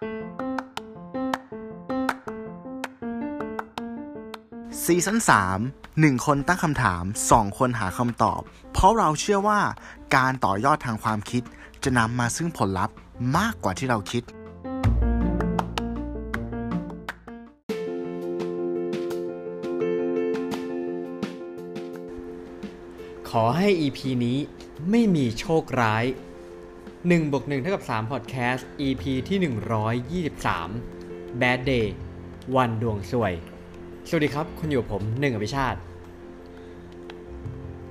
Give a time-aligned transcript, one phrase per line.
[0.00, 8.40] ซีซั่น3 1 คนตั้งคำถาม 2 คนหาคำตอบ
[8.72, 9.60] เพราะเราเชื่อว่า
[10.16, 11.42] การต่อยอดทางความคิด
[11.84, 12.94] จะนำมาซึ่งผลลัพธ์
[13.36, 14.22] มากกว่าที่เราคิด
[23.30, 24.38] ขอให้ EP นี้
[24.90, 26.04] ไม่มีโชคร้าย
[27.08, 29.38] 1บวก1เท่ากับ3 Podcast EP ที่
[30.64, 31.86] 123 Bad Day
[32.56, 33.32] วันดวงสวย
[34.08, 35.78] สวัสดีครับ คุณอยู่กับผมหนึ่งอภิชาติ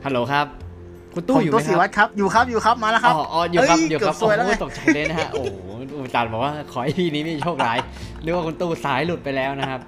[0.05, 0.45] ฮัลโหลครับ
[1.13, 5.55] คุณตู้ผมอยู่ไหตัมวคสีรับวัดครับ อยู่ครับ อยู่ครับ มาแล้วครับ อ๋ออ๋ออยู่ครับเอ้อยู่ครับเกือบซวยแล้วโอ้ไงโหตกใจเลยนะฮะ โอ้โห
[6.05, 7.77] อาจารย์บอกว่าขอ EP นี้ไม่มีโชคร้าย
[8.23, 9.81] นึกว่าคุณตู้สายหลุดไปแล้วนะครับ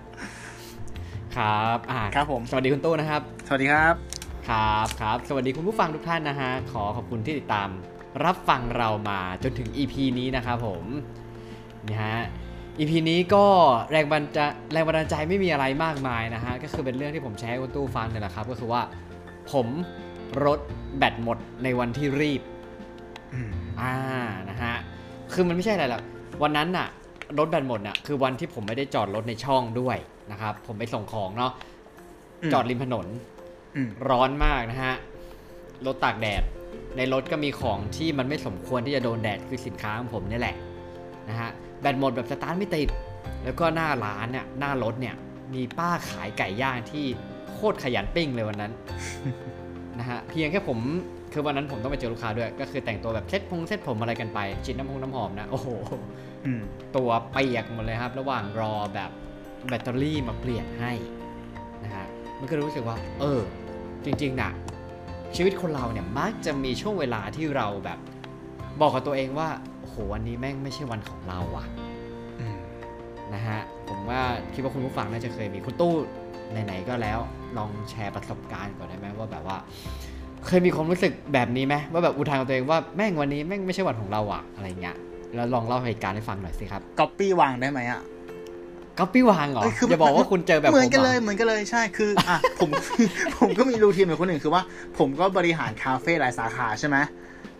[1.38, 3.96] ครับ อ่า ครับผม สวัสดีคุณตู้นะครับ สวัสดีครับ
[4.50, 7.70] ครับ ครับ สวัสดีคุณผู้ฟังทุกท่านนะฮะ ขอขอบคุณที่ติดตาม
[8.26, 10.84] รับฟังเรามาจนถึง EP นี้นะครับผม
[11.88, 12.20] นี่ฮะ
[12.80, 13.46] EP นี้ก็
[13.92, 18.82] แรงบันจะแรงบันดาลใจไม่มีอะไรมากมายนะฮะ ก็คือเป็นเรื่องที่ผมแชร์ให้คุณตู้ฟังเนี่ยแหละครับ ก็คือว่า
[19.52, 19.68] ผม
[20.46, 20.60] รถ
[20.98, 22.42] แบตหมดในวันที่รีบ
[23.34, 23.94] อืมอ่า
[24.50, 24.76] นะฮะ
[25.34, 26.02] คือมันไม่ใช่อะไรหรอก
[26.44, 26.88] วันนั้นน่ะ
[27.40, 29.98] รถแบตหมดน่ะคือวันที่ผมไม่ได้จอดรถในช่องด้วย
[30.32, 31.52] นะครับผมไปส่งของเนาะ
[32.42, 33.06] อืมจอดริมถนน
[33.76, 34.96] อืมร้อนมากนะฮะ
[35.86, 36.44] รถตากแดด
[36.98, 40.56] ในรถก็มีของที่มันไม่สมควรที่จะโดนแดดคือสินค้าของผมนี่แหละ
[41.30, 41.50] นะฮะ
[41.82, 42.90] แบตหมดแบบสตาร์ทไม่ติด
[43.44, 45.16] แล้วก็หน้าร้านเนี่ยหน้ารถเนี่ย
[45.54, 47.06] มีป้าขายไก่ย่างที่
[47.52, 48.72] โคตรขยันปิ้งเลยวันนั้น
[50.00, 50.80] นะฮะเพียงแค่ผม
[51.34, 55.68] คือวันนั้นผมต้องไปเจอลูกค้าด้วย ก็คือแต่งตัวแบบเซ็ตพงเซ็ตผมอะไรกันไปฉีดน้ำพงน้ำหอมนะ โอ้โห
[56.46, 56.62] อืม
[56.96, 59.12] ตัวเปียกหมดเลยครับ ระหว่างรอแบบ
[59.68, 60.92] แบตเตอรี่มาเปลี่ยนให้
[61.84, 62.06] นะฮะ
[62.40, 63.42] มันก็รู้สึกว่า เออ
[64.06, 64.52] จริงๆนะ
[65.36, 68.00] ชีวิตคนเราเนี่ยมักจะมีช่วงเวลาที่เราแบบ
[68.82, 71.68] บอกกับตัวเองว่าโอ้โหวันนี้แม่งไม่ใช่วันของเราอะ
[72.40, 72.58] อืม
[73.34, 74.22] นะฮะผมว่า
[74.54, 75.94] คิดว่าคุณผู้ฟังน่าจะเคยมีคุณตู้
[76.52, 77.20] ไหนๆก็แล้ว
[77.58, 79.58] ลองแชร์ประสบการณ์ก่อนได้ไหมว่าแบบว่า
[80.48, 84.96] เคยมีความรู้สึกแบบนี้ไหมว่าแบบอุทานกับตัวเองว่าแม่งวันนี้แม่งไม่ใช่วันของเราอะอะไรเงี้ย
[85.36, 88.02] แล้วลองเล่าเหตุการณ์ให้ฟังหน่อยสิครับก๊อปปี้วางได้ไหมอะ
[89.00, 92.70] ก๊อปปี้วางเหรอเอ้ยคืออย่าบอกว่าคุณเจอแบบเหมือนผมกันหรเลยเหมือนกันเลยใช่คืออะผม
[93.40, 94.64] ผมก็มีรูทีนเหมือนคนอื่นคือว่า
[94.98, 96.98] ผมก็บริหารคาเฟ่หลายสาขาใช่ไหม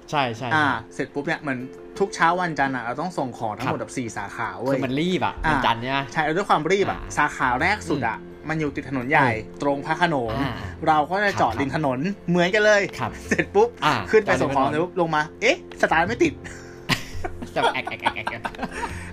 [0.10, 1.60] ใช่ใช่อ่าเสร็จปุ๊บเนี่ยเหมือน
[2.00, 8.18] ทุกเช้าวันจันทร์อะเราต้องส่งของทั้งหมดแบบสี่สาขาเว้คืยอมันรีบอะอ่ามันจันทร์เนี่ยใช่แล้วด้วยความรีบอะอ่าสาขาแรกสุดอะ
[8.50, 9.30] มันอยู่ติดถนนใหญ่
[9.62, 10.54] ตรงพระโขนงอ่า
[10.88, 12.00] เราก็จะจอดครับริมถนน
[12.30, 16.34] เหมือนกันเลยครับเสร็จปุ๊บอ่าขึ้นไปส่งของจอดริมถนนเสร็จปุ๊บลงมา เอ๊ะ สตาร์ทไม่ติด
[17.56, 18.44] จะแอกแอกแอกแอกแอก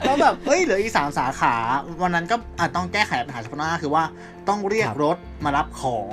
[0.04, 1.54] แล้วแบบเฮ้ยเหลืออีกสามสาขา
[2.02, 4.04] วันนั้นก็อาจต้องแก้ไขปัญหาเฉพาะหน้าคือว่า
[4.48, 6.12] ต้องเรียกรถมารับของ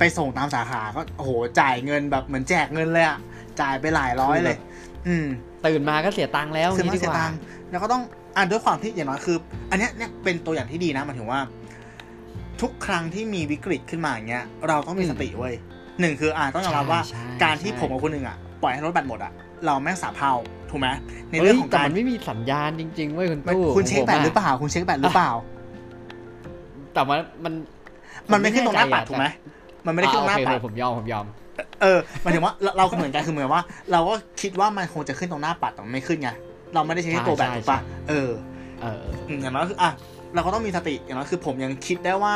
[0.00, 1.30] ไปส่งตามสาขาก็โอ้โห
[1.60, 3.18] จ่ายเงินแบบเหมือนแจกเงินเลยอะ
[3.60, 4.56] จ่ายไปหลายร้อยเลย
[5.06, 5.26] อืม
[5.66, 7.36] ตื่นมาก็เสียตังค์แล้วเสียงี้มาดีเสีกยว่าตังค์
[7.70, 8.02] แล้วก็ต้อง
[8.36, 9.36] อ่านด้วยความที่อย่างน้อยคือ
[9.70, 11.40] อันเนี้ยเนี่ยเป็นตัวอย่างที่ดีนะหมายถึงว่า
[12.62, 15.54] ทุกครั้งที่มีวิกฤตขึ้นมาอย่างเงี้ย เราต้องมีสติเว้ย
[16.00, 19.32] หนึ่งคืออ่าต้องยอมรับว่าใช่การที่ใช่ผมกับคนหนึ่งอะปล่อยให้รถแบตหมดอะ
[19.64, 20.32] เราแม่งสาเพร่า
[20.70, 20.88] ถูกไหม
[21.30, 25.30] ในเฮ้เรื่ยองของแต่การมันไม่มีสัญญาณจริงๆเว้ยคุณมันตู้คุณเช็คผมแบตอะหรือเปล่า คุณเช็คแบตหรือเปล่า
[26.94, 27.52] แต่ว่ามัน
[28.32, 29.26] มันไม่ขึ้นตรงหน้าปัดใจอะถูกไหม
[29.86, 31.26] มันไม่ได้ขึ้นตรงหน้าอ่ปัโอดเคผมยอมผมยอม
[31.82, 36.30] เออหมายถึงว่าเราเราก็เหมือนกันคือเหมือนว่า เราก็คิดว่ามันคงจะขึ้นตรงหน้าปัดแต่มันไม่ขึ้นไง
[36.74, 38.30] เราไม่ได้ใช้แค่ตัวแบตใช่ถูกปะใช่เออ
[38.80, 39.90] เอออืมอย่างน้อยคืออะ
[40.34, 42.34] เราก็ต้องมีสติอย่างน้อยคือผมยังคิดได้ว่า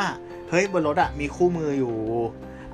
[0.49, 1.95] เฮ้ยบนรถอะมีคู่มืออยู่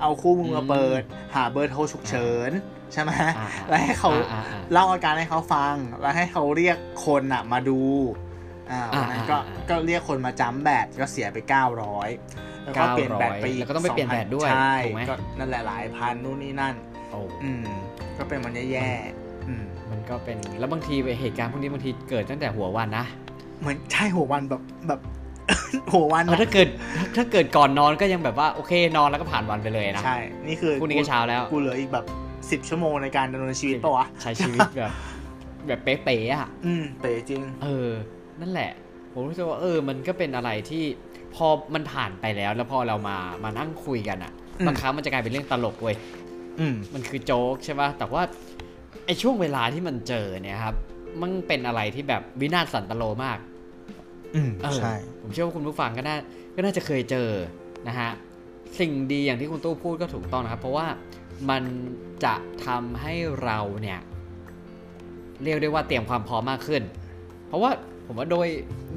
[0.00, 1.02] เอาคู่มือมาเปิด
[1.34, 2.50] หาเบอร์โทรฉุกเฉิน
[2.92, 7.80] ใช่ไหมอ่าแล้วให้เขาอ่าอ่าเล่าอาการให้เขาฟัง แล้วให้เขาเรียกคนอะ มาดู
[8.70, 11.38] อ่าวันนั้นก็อ่าอ่าก็เรียกคนมาจ้ำแบตก็เสียไป
[12.02, 16.74] 900แล้วก็เปลี่ยนแบตไปอีกแล้วก็ต้องไปเปลี่ยนแบตด้วย2,000ใช่ถูกไหมก็นั่นแหละหลายพันนู่นนี่นั่น
[17.10, 17.64] โอ้อืม
[18.18, 23.06] ก็เป็นมันแย่ๆอืมมันก็เป็นแล้วบางทีเหตุการณ์พวกนี้บางทีเกิดตั้งแต่หัววันนะ
[23.60, 25.00] เหมือนใช่หัววันแบบแบบ
[25.92, 26.68] หัววันเอออะถ้าเกิด
[27.16, 30.16] ถ้าเกิดก่อนนอนก็ยังแบบว่าโอเคนอนแล้วก็ผ่านวันไปเลยนะใช่
[30.46, 32.04] นี่คือพรุ่งนี้ก็เช้าแล้วกูเหลืออีกแบบ
[32.50, 34.92] สิบ10ชั่วโมงในการดำเนินชีวิตปะวะ ใช้ชีวิตแบบ
[35.66, 37.90] แบบเป๊ะๆอะ อืม เป๋จริง เออ
[38.40, 38.70] นั่นแหละ
[39.12, 40.84] ผมรู้สึกว่าเออ มันก็เป็นอะไรที่
[41.34, 45.96] พอมันผ่านไปแล้ว แล้วพอเรามามานั่งคุยกันอะอืมบางครั้งมันจะกลายเป็นเรื่องตลกเว้ย
[46.60, 48.22] อืมมันคือโจ๊กใช่ป่ะแต่ว่า
[49.06, 50.74] ไอช่วงเวลาที่มันเจอเนี่ยครับ
[51.20, 53.38] มันเป็นอะไรที่แบบวินาศสันตโลมาก
[54.34, 56.16] อืมเออใช่ ผมเชื่อว่าคุณผู้ฟังก็น่า
[56.56, 57.28] ก็น่าจะเคยเจอ
[57.88, 58.10] นะฮะ
[58.78, 60.86] สิ่งดีอย่างที่คุณตู้พูดก็ถูกต้องนะครับ เพราะว่า
[61.50, 61.62] มัน
[62.24, 62.34] จะ
[62.66, 63.14] ทำให้
[63.44, 64.00] เราเนี่ย
[65.42, 66.82] เรียกได้ว่าเตรียมความพร้อมมากขึ้น
[67.46, 67.70] เพราะว่า
[68.06, 68.48] ผมว่าโดย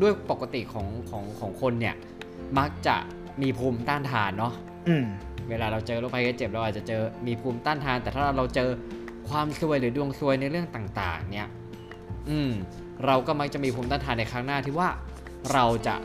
[0.01, 1.95] ด้วยปกติของของของคนเนี่ย
[2.59, 2.95] มักจะ
[3.41, 4.53] มีภูมิต้านทานเนาะ
[4.87, 5.05] อืม
[5.49, 8.69] เวลาเราเจอโรคภัยไข้เจ็บเราอาจจะเจอมีภูมิต้านทาน แต่ถ้าเราเจอ
[9.29, 11.49] ความซวยหรือดวงซวยในเรื่องต่างๆ เนี่ย
[12.29, 12.51] อืม
[13.05, 14.89] เราก็มักจะมีภูมิต้านทานในครั้งหน้าที่ว่า
[15.53, 15.95] เราจะ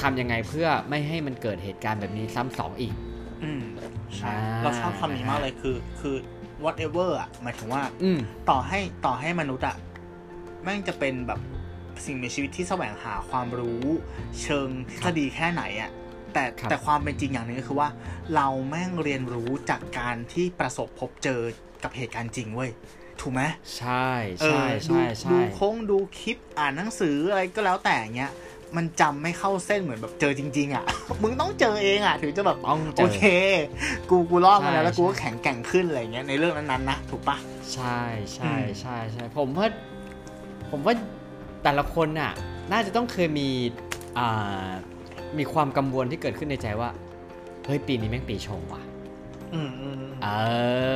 [0.00, 2.94] ทำยังไงเพื่อไม่ให้มันเกิดเหตุการณ์แบบนี้ซ้ำสองอีก
[3.44, 3.62] อืม
[4.16, 6.16] ใช่อ่าเราชอบคำนี้มากเลยคือ คือ
[6.64, 8.18] whatever อะหมายถึงว่าอืม
[8.50, 9.76] ต่อให้ต่อให้มนุษย์อะ
[10.62, 11.40] แม่งจะเป็นแบบ
[12.04, 13.82] สิ่งมีชีวิตที่แสวงหาความรู้
[14.42, 15.90] เชิงทฤษฎีแค่ไหนอะ
[16.34, 17.88] แต่ครับแต่ความเป็นจริงอย่างหนึงก็คือว่า
[18.34, 21.40] เราแม่งเรียนรู้จากการที่ประสบพบเจอ
[21.82, 22.70] กับเหตุการณ์จริงเว้ย
[23.20, 23.42] ถูกไหม
[23.78, 24.10] ใช่
[24.40, 28.32] เอใช่อใช่ดูใช่ดูโค้งดูคลิปอ่านหนังสืออะไรก็แล้วแต่เงี้ย
[28.76, 30.84] มันจำไม่เข้าเส้นเหมือนแบบเจอจริง ๆ อะ
[31.22, 33.22] มึงต้องเจอเองอะ ถึงจะแบบต้องเจโออเค
[34.10, 37.36] กูกูรอดมาแล้วใช่แล้วกูก็ใช่แข็งแกร่งขึ้นอะไรเงี้ยในเรื่องนั้นๆนะถูกปะ
[37.74, 38.00] ใช่
[38.34, 39.66] ใช่อืมใช่ใช่ผมว่า
[40.70, 40.94] ผมว่า
[41.64, 42.32] แต่ละคนน่ะ
[42.72, 43.48] น่าจะต้องเคยมี
[44.18, 44.68] อ่า
[45.38, 46.90] มีความกังวลที่เกิดขึ้นในใจว่า
[47.66, 48.82] เฮ้ยปีนี้แม่งปีชงว่ะ
[49.54, 50.28] อืมอืมเอ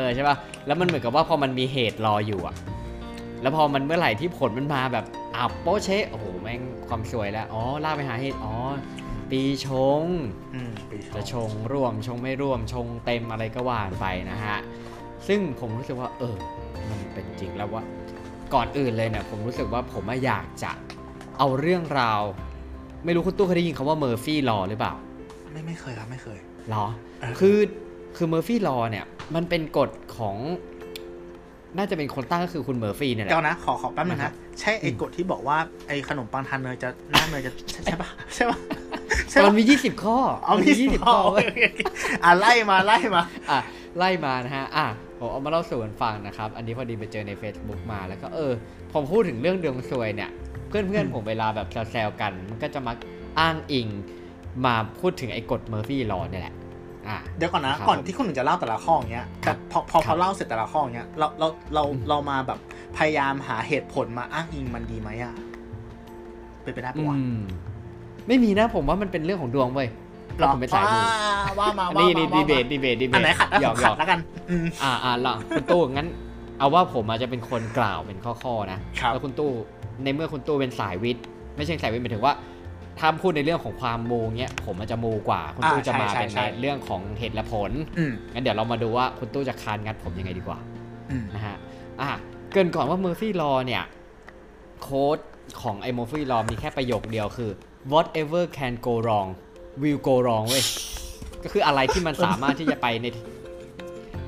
[0.05, 0.37] อใช่ป่ะ
[0.67, 2.55] แล้วมันเหมือนกับว่าพอมันมีเหตุรออยู่อะ
[3.43, 5.05] แล้วพอมันเมื่อไหร่ที่ผลมันมาแบบ
[5.37, 8.55] อ้าวโป๊ะเชะโอ้โหแม่งความสวยแล้ว อ๋อลากไปหาเหตุอ๋อ
[9.31, 9.69] ปีช
[10.01, 10.03] ง
[10.55, 14.57] อืมปีชจะงชงร่วมชงไม่ร่วมชงเต็มอะไรก็ว่านไปนะฮะ
[15.29, 16.37] ซึ่งผมรู้สึกว่า เออ
[16.91, 17.83] มันเป็นจริงแล้วว่า
[18.55, 20.73] ก่อนอื่นเลยเนี่ยผมรู้สึกว่าผมอะอยากจะ
[21.39, 22.21] เอาเรื่องราว
[23.05, 24.95] ไม่รู้คุณตู้เคยได้ยินคำว่า Murphy Law หรือเปล่า
[25.53, 26.39] ไม่ไม่เคยครับไม่เคย
[26.71, 26.87] หรอ
[27.21, 27.59] เออคือ
[28.17, 29.05] คือ Murphy Law เนี่ย
[29.35, 30.37] มันเป็นกฎของ
[31.77, 38.59] น่าจะเป็นคนตั้งก็คือคุณเมอร์ฟี่เนี่ยแหเดี๋ยละวนะขอขอแป๊บนึงนะครันะบใช่ไอ้อืมกฎที่บอกว่าไอ้ขนมปังทานเนยจะหน้าเนยจะใช่ใช่ปะใช่ปะ
[39.31, 41.81] ใช่แต่ปะมันมี20ข้อเอามันมีมีสิบ20ข้อข้อโอเว้ยเคโอเค
[42.25, 43.59] อะไล่มาไล่มาอะ
[43.99, 44.87] ไล่มานะฮะอะ
[45.19, 48.53] ผมเอามาเล่าสู่กันฟังนะครับ อันนี้พอดีไปเจอใน Facebook มาแล้วก็เออ
[48.93, 50.31] ผมพูดถึงเรื่องดวงซวยเนี่ย
[50.69, 52.97] เพื่อนเพื่อนอืมผมเวลาแบบแซวๆกัน มันก็จะมัก
[53.39, 53.89] อ้างอิง
[54.67, 56.62] มาพูดถึงไอ้กฎเมอร์ฟี่ลอเนี่ยแหละอะ
[57.37, 62.59] เดี๋ยวก่อนนะครับก่อนที่คุณหนึ่งจะเล่าแต่ละข้ออย่างเงี้ยครัแต่บพอพอครัเขาบเล่าเสร็จแต่ละข้ออย่างเงี้ยเราเราเราอืมเรามาแบบ
[62.97, 65.35] พยายามหาเหตุผลมาอ้างอิงมันดีไหมอะ
[66.63, 67.39] เป็นไปได้ปะวะอืม
[68.29, 69.89] ไม่มีนะผมว่ามันเป็นเรื่องของดวงเว้ย
[70.39, 70.99] หรอผมเป็นสายมู
[71.59, 74.21] ว่ามาว่านี่มานี่ว่าดีมาเบตดีเบตดีเบตอันไหนขัดแล้วหยผอกมหยขัอดกแล้วกัน
[74.51, 76.09] อืมอ่าอ่าละคุณตู้งั้น
[76.59, 79.51] เอาว่าผมอาจจะเป็นคนกล่าวเป็นข้อๆนะครับแล้วคุณตู้
[80.05, 81.25] ในเมื่อคุณตู้เป็นสายวิทย์
[81.57, 82.35] ไม่ใช่สายวิทย์หมายถึงว่า
[82.99, 90.59] ถ้าพูดในเรื่องของความมูเงี้ยผมอาจจะมูกว่า คุณตู้อ่าจะมาใช่เป็นใช่ในใช่เรื่องของเหตุและผลอืมงั้นเดี๋ยวเรามาดูว่าคุณตู้จะคานงัดผมยังไงดีกว่า
[91.11, 91.57] อืมนะฮะ
[92.01, 92.07] อะ
[92.51, 93.83] เกรินก่อนว่า Murphy Law เนี่ย
[94.83, 95.19] โค้ด
[95.63, 97.51] ของไอ้ Murphy Law มีแค่ประโยคเดียวคือ
[97.93, 99.29] whatever can go wrong
[99.83, 100.65] will go wrong เว้ย
[101.45, 103.07] ก็คืออะไรที่มันสามารถที่จะไปใน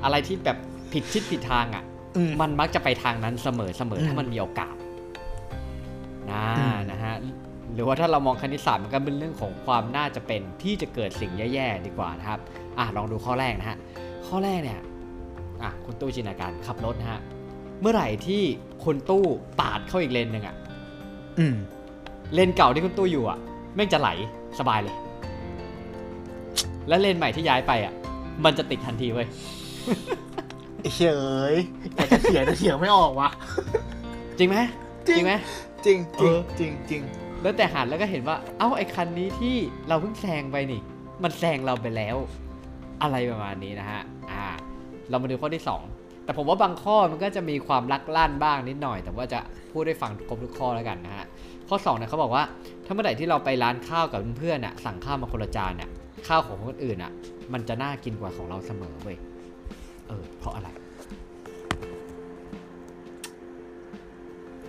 [0.03, 0.57] อะไรที่แบบ
[0.91, 1.83] ผิดทิศผิดทางอะ
[2.17, 4.75] อืมมันมักจะไปทางนั้นเสมอเสมออืมถ้ามันมีโอกาส
[6.31, 7.15] นะอืมนะฮะ
[7.75, 12.39] หรือว่าถ้าเรามองคณิตศาสตร์มันก็เป็นเรื่องของความน่าจะเป็นที่จะเกิดสิ่งแย่ๆดีกว่านะครับ
[12.77, 13.77] อะลองดูข้อแรกนะฮะ
[14.27, 14.79] ข้อแรกเนี่ย
[15.63, 17.19] อะคุณตู้จินตนาการขับรถนะฮะ
[17.81, 18.41] เมื่อไหร่ที่
[18.83, 19.23] คุณตู้
[19.59, 20.55] ปาดเข้าอีกเลนหนึ่งอะ
[21.39, 21.55] อืม
[22.33, 23.39] เลนเก่าที่คุณตู้อยู่อะ
[23.75, 24.09] แม่งจะไหล
[24.59, 24.95] สบายเลย
[26.87, 27.93] และเลนใหม่ที่ย้ายไปอะ
[28.45, 29.27] มันจะติดทันทีเว้ย
[30.81, 31.03] ไอ้เฉ
[31.51, 31.53] ย
[31.95, 33.29] อยากจะเถียงแต่เถียงไม่ออกว่ะ
[34.37, 34.57] จริงไหม
[35.07, 35.33] จริงไหม
[35.85, 37.01] จริงจริงเออจริงจริง
[37.45, 39.55] แล้วแต่หันแล้วก็เห็นว่า เอ้าไอ้คันนี้ที่
[39.87, 40.81] เราเพิ่งแซงไปนี่
[41.23, 42.17] มันแซงเราไปแล้ว
[43.01, 44.01] อะไรประมาณนี้นะฮะ
[44.31, 44.45] อ่า
[45.09, 45.63] เรามาดูข้อที่
[45.93, 49.39] 2 แต่ผมว่าบางข้อมันก็จะมีความลักลั่นบ้างนิดหน่อย แต่ว่าจะ
[49.71, 51.25] พูดได้ฟังครบทุกข้อแล้วกันนะฮะ
[51.69, 52.43] ข้อ2เนี่ยเขาบอกว่า
[52.85, 55.89] ถ้าเมื่อไหร่ที่เราไปร้านข้าวกับเพื่อนๆน่ะ สั่งข้าวมาคนละจานเนี่ย
[56.27, 57.11] ข้าวของคนอื่นอะ
[57.53, 59.17] มันจะน่ากินกว่าของเราเสมอเว้ย
[60.07, 60.69] เออ เพราะอะไร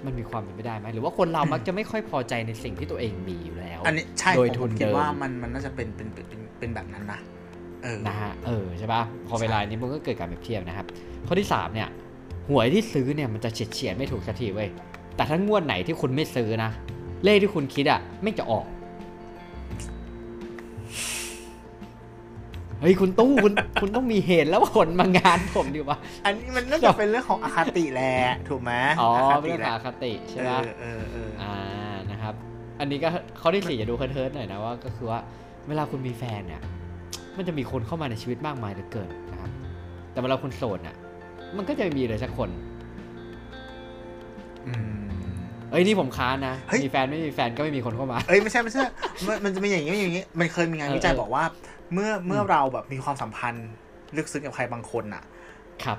[0.07, 7.21] มันมีความเป็นไปได้ไหมหรือว่าคนเรามักจะไม่ค่อยพอใจในสิ่งที่ตัวเองมีอยู่แล้ว อันนี้ใช่โดยผมทุนคิดเดิมว่ามันมันน่าจะเป็นเป็นเป็นเป็นเป็นแบบนั้นนะ
[7.83, 10.87] เออนะฮะเออใช่ปะพอเวลานี้มันก็เกิดการเปรียบเทียบนะครับ
[11.27, 11.89] ข้อที่3เนี่ย
[12.49, 14.69] หวยที่ซื้อเนี่ยมันจะเฉียดเฉียดๆไม่ถูกสักทีเว้ย
[15.17, 16.71] แต่ถ้างวดไหนที่คุณไม่ซื้อนะ
[17.25, 18.67] เลขที่คุณคิดอะไม่จะออก
[22.81, 28.17] เฮ้ยคุณตู้คุณคุณต้องมีเหตุแล้วผลมางานผมดีวะอันนี้มันน่าจะเป็นเรื่องของอคติแหละ
[28.49, 31.55] ถูกไหมอ๋อคเป็นติเรื่องแหขอละงอคติใช่เอปะอเออเอออ่า
[32.11, 32.35] นะครับ
[32.81, 33.09] อันนี้ก็
[33.41, 35.21] ข้อที่สี่จะดูเคิร์ดๆหน่อยนะว่าก็คือว่า
[35.69, 36.63] เวลาคุณมีแฟนเนี่ย
[37.37, 39.51] มันจะมีคนเข้ามาในชีวิตมากมายเหลือเกินนะครับ
[40.13, 40.97] แต่เวลาคุณโสดเนี่ย
[41.57, 42.51] มันก็จะไม่มีเลยสักคน
[44.67, 45.07] อืม
[45.71, 48.85] เอ้ยนี่ผมค้านนะเฮ้ยมีแฟนไม่มีแฟนก็ไม่มีคนเข้ามา เอ้ยไม่ใช่ไม่ใช่
[49.27, 51.45] มันมันจะมีอย่างนี้มีอย่างนี้ มันเคยมีงานเออวิจัยเออบอกว่า
[51.93, 53.69] เมื่อเมื่อมเราแบบมีความสัมพันธ์
[54.17, 55.23] ลึกซึ้งกับใครบางคนอะ
[55.85, 55.99] ครับ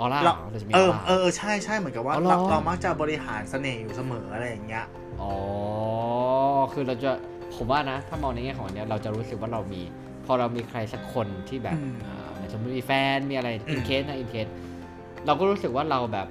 [0.00, 4.84] ออร่าเราเราจะมีเออออร่าเออเออใช่ใช่เหมือนกับว่าอ๋อเหรอเราเรามักจะบริหารเสน่ห์อยู่เสมออะไรอย่างเงี้ย
[5.20, 5.32] อ๋อ
[6.72, 7.10] คือเราจะ
[7.54, 9.82] ผมว่านะ ถ้ามองในแง่ของอันเนี้ยเราจะรู้สึกว่าเรามี
[10.26, 14.46] พอเรามีใครสักคนที่แบบอืมอ่าสมมติมีแฟนมีอะไรอือิมนเคสนะอินเคส
[15.26, 16.26] เราก็รู้สึกว่าเราแบบ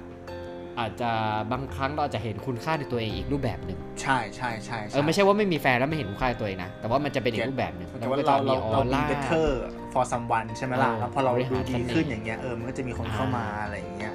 [0.80, 1.10] อาจจะ
[1.52, 8.56] บางครั้งเราอาจจะเห็นคุณค่าในตัวเองอีกรูปแบบหนึ่งใช่ใช่ใช่เออไม่ใช่ว่าไม่มีแฟนแล้วไม่เห็นคุณค่าในตัวเองนะ แต่ว่ามันจะเป็นอีกรูปแบบหนึ่งแต่ว่าเราเรา
[8.90, 9.48] เรา better
[9.92, 14.14] for someone ใช่ไหมล่ะแล้วพอเราดูดีขึ้นอย่างเงี้ยเออมันก็จะมีคนเข้ามาอะไรอย่างเงี้ย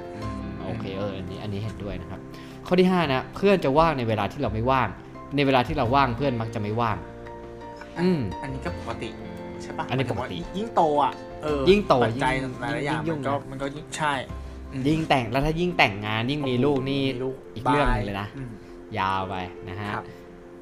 [0.64, 2.20] โอเคเอออันนี้อันนี้เห็นด้วยนะครับ
[2.66, 4.88] ข้อที่5นะเพื่อนจะว่างในเวลาที่เราไม่ว่าง
[5.36, 6.96] ในเวลาที่เราว่างเพื่อนมักจะไม่ว่าง
[8.00, 9.08] อืมอันนี้ก็ปกติ
[9.62, 14.12] ใช่ปะอันนี้ปกติยิ่งโตอะเออยิ่งโตปัจจัยยิ่งหลายๆอย่างยิ่มังนก็ยุ่งนะมันก็ยิ่งใช่
[14.88, 18.50] ยิ่งแต่งแล้วถ้ายิ่งแต่งงานยิ่งมีลูกนี่มีลูกอีกเรื่องหนึงเลยนะอืม
[18.98, 19.34] ยาวไป
[19.68, 20.04] นะฮะครับ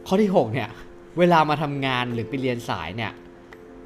[0.06, 0.68] ข้อที่ 6 เนี่ย
[1.18, 3.12] เวลามาทำงานหรือไปเรียนสายเนี่ย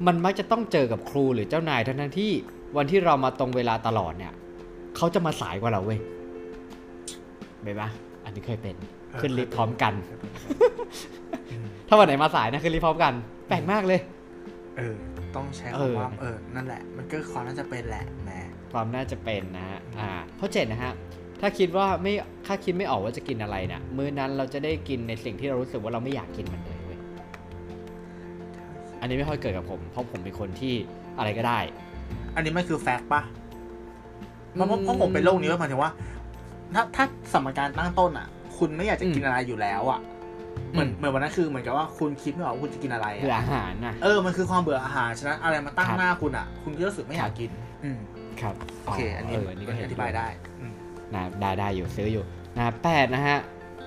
[0.05, 2.31] มันมักจะต้องเจอกับครูหรือเจ้านายทั้งนั้นที่
[2.77, 4.33] วันที่เรามาตรงเวลาตลอดเนี่ย
[4.95, 5.99] เขาจะมาสายกว่าเราเว้ย
[7.61, 7.89] เห็นปะ
[8.23, 8.75] อันนี้เคยเป็น
[9.19, 9.93] ขึ้นลิฟต์พร้อมกัน
[11.87, 13.13] ถ้าวันไหนมาสายนะขึ้นลิฟต์พร้อมกัน
[13.47, 13.99] แปลกมากเลย
[14.77, 14.95] เออ
[15.35, 18.31] ต้องใช้เออคำว่าเออนั่นแหละ มันก็ความน่าจะเป็นแหละแหม
[18.75, 20.93] ความน่าจะเป็นนะฮะอ่าข้อเจ็ดนะฮะ
[21.41, 22.13] ถ้าคิดว่าไม่
[22.45, 26.99] ถ้าคิดไม่ออกว่าจะกินอะไรเนี่ยมื้อนั้นเราจะได้กินในสิ่งที่เรารู้สึกว่าเราไม่อยากกินมันเลยเว้ย
[28.99, 30.73] อันนี้ไม่ค่อยเกิดกับผม เพราะผมเป็นคนที่
[31.17, 31.59] อะไรก็ได้
[32.35, 33.21] อันนี้มันคือแฟกต์ปะ
[34.53, 35.91] เพราะเพราะเพราะผมเป็นโรคนี้ว่าหมายถึงว่า
[36.75, 38.27] ถ้าถ้าสมการตั้งต้นอะ
[38.57, 39.99] คุณไม่อยากจะกินอะไรอยู่แล้วอะ
[40.71, 47.49] เหมือนอืมเหมือนวันนั้นคือเหมือนกับว่าคุณคิดไม่ออกว่าคุณจะกินอะไรเบื่ออะอาหารนะเออมันคือความเบื่ออาหารฉะนั้นอะไรมาตั้งครับหน้าคุณอะ คุณก็รู้สึกไม่อยากกิน
[47.83, 47.99] อืม
[48.41, 50.27] ครับโอเค อันนี้เอออันนี้ก็เห็นอธิบายได้
[50.61, 50.73] อืม
[51.13, 52.23] นะได้ได้อยู่ซื้ออยู่
[52.57, 53.37] นะแปดนะฮะ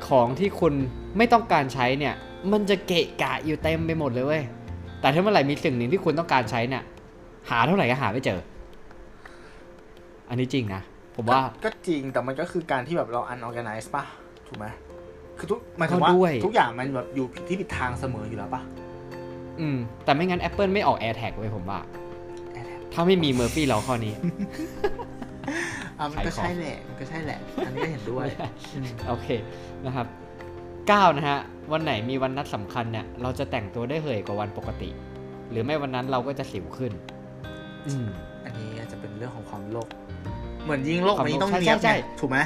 [0.08, 0.74] ของที่คุณ
[1.16, 2.14] ไม่ต้องการใช้เนี่ย
[2.52, 4.42] มันจะเกะกะอยู่เต็มไปหมดเลยเว้ย
[5.00, 6.82] แต่ถ้าเมื่อไหร่มีสิ่งหนึ่งที่คุณต้องการใช้เนี่ย
[7.50, 8.40] หาเท่าไหร่ก็หาไม่เจอ
[10.28, 10.82] อันนี้จริงนะ
[11.16, 14.04] ผมว่า ก็ก็จริง แต่มันก็คือการที่แบบเรา unorganized ป่ะ
[14.48, 14.66] ถูกไหม
[15.38, 18.62] คือทุกหมายถึงว่าก็ด้วยทุกอย่างมันแบบอยู่ผิดที่ผิดทางเสมออยู่แล้วป่ะ
[19.60, 22.07] อืม แต่ไม่งั้น Apple ไม่ออก AirTag ไว้ยผมว่า AirTag
[23.00, 24.14] ถ้าไม่มีเมอร์ฟี่เราข้อนี้
[25.98, 28.26] อะมันก็ขายของใช่แหละมันก็ใช่แหละ อันนี้ก็เห็นด้วย
[28.74, 29.26] อืมโอเค
[29.84, 30.06] นะครับ
[30.62, 31.38] 9นะฮะ
[31.72, 34.90] วันไหนมีวันนัดสำคัญเนี่ย เราจะแต่งตัวได้เหยกว่าวันปกติ
[35.50, 36.92] หรือไม่วันนั้นเราก็จะสิวขึ้น
[37.86, 38.06] อืม
[38.44, 39.88] อันนี้อาจจะเป็นเรื่องของความโลภ
[40.64, 42.38] เหมือนยิ่งโลภความมันยิ่งต้องโลภเนียบใช่ไงใช่ถูกไหม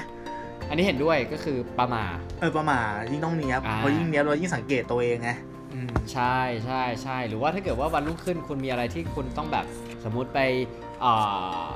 [0.68, 5.30] อันนี้เห็นด้วยก็คือประมาทเออประมาทยิ่งต้องเนียบอ่าเพราะยิ่งเนียบเรายิ่งสังเกตตัวเองไง
[5.74, 9.66] อืมใช่ใช่ใช่หรือว่าถ้าเกิดว่าวันรุ่งขึ้นคุณมีอะไรที่คุณต้องแบบ
[10.04, 10.40] สมมุติไป
[11.00, 11.12] เอ่
[11.62, 11.66] อ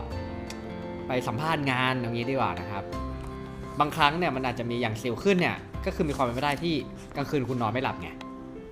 [1.06, 2.85] ไปสัมภาษณ์งานอย่างนี้ดีกว่านะครับ
[3.80, 5.56] บางครั้งเนี่ยมันอาจจะมีอย่างสิวขึ้นเนี่ย
[5.87, 6.75] ก็คือมีความเป็นไปได้ที่
[7.16, 8.09] กลางคืนคุณนอนไม่หลับไง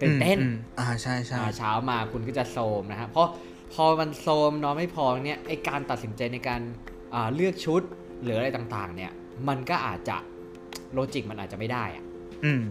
[0.01, 3.29] ตื่นเต้นอืมอ่าใช่ใช่อ่าเช้ามาคุณก็จะโทรมนะฮะเพราะ
[3.75, 6.61] พอมันโทรมนอนไม่พอเนี่ยไอการตัดสินใจในการ
[7.15, 7.83] อ่าเลือกชุด
[8.23, 9.13] หรืออะไรต่างๆ เนี่ย
[9.49, 10.17] มันก็อาจจะ
[10.93, 12.05] โลจิกมันอาจจะไม่ได้อะ
[12.45, 12.63] อืม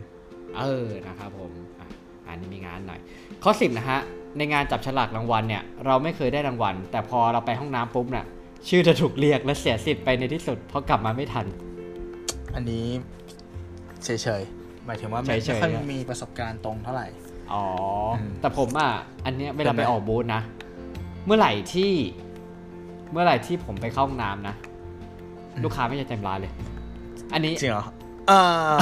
[0.58, 1.88] เออนะครับผมอะ
[2.28, 3.00] อันนี้มีงานหน่อย
[3.44, 4.00] ข้อสิบนะฮะ
[4.38, 8.26] ในงานจับฉลากรางวัลเนี่ยเราไม่เคยได้รางวัล แต่พอเราไปห้องน้ำปุ๊บเนี่ย
[8.70, 11.46] ชื่อจะถูกเรียกและเสียสิทธิ์ไปในที่สุดเพราะกลับมาไม่ทัน
[12.56, 12.86] อันนี้
[14.04, 14.10] เฉ
[14.40, 17.08] ยๆหมายถึงว่าไม่เฉยๆไม่ค่อยอะมีประสบการณ์ตรงเท่าไหร่
[17.54, 17.64] อ๋อ
[18.18, 18.90] อมแต่ผมอะ
[19.26, 20.42] อันเนี้ยเวลาเป็นไปไหมออกบูธนะ
[21.26, 21.92] เมื่อไหร่ที่
[23.12, 24.56] เมื่อไหร่ที่ผมไปเข้าห้องน้ำนะ
[25.64, 26.52] ลูกค้าไม่จะเต็มร้านเลย
[27.34, 27.86] อันนี้จริงเหรอ
[28.28, 28.40] เอ่
[28.78, 28.80] อ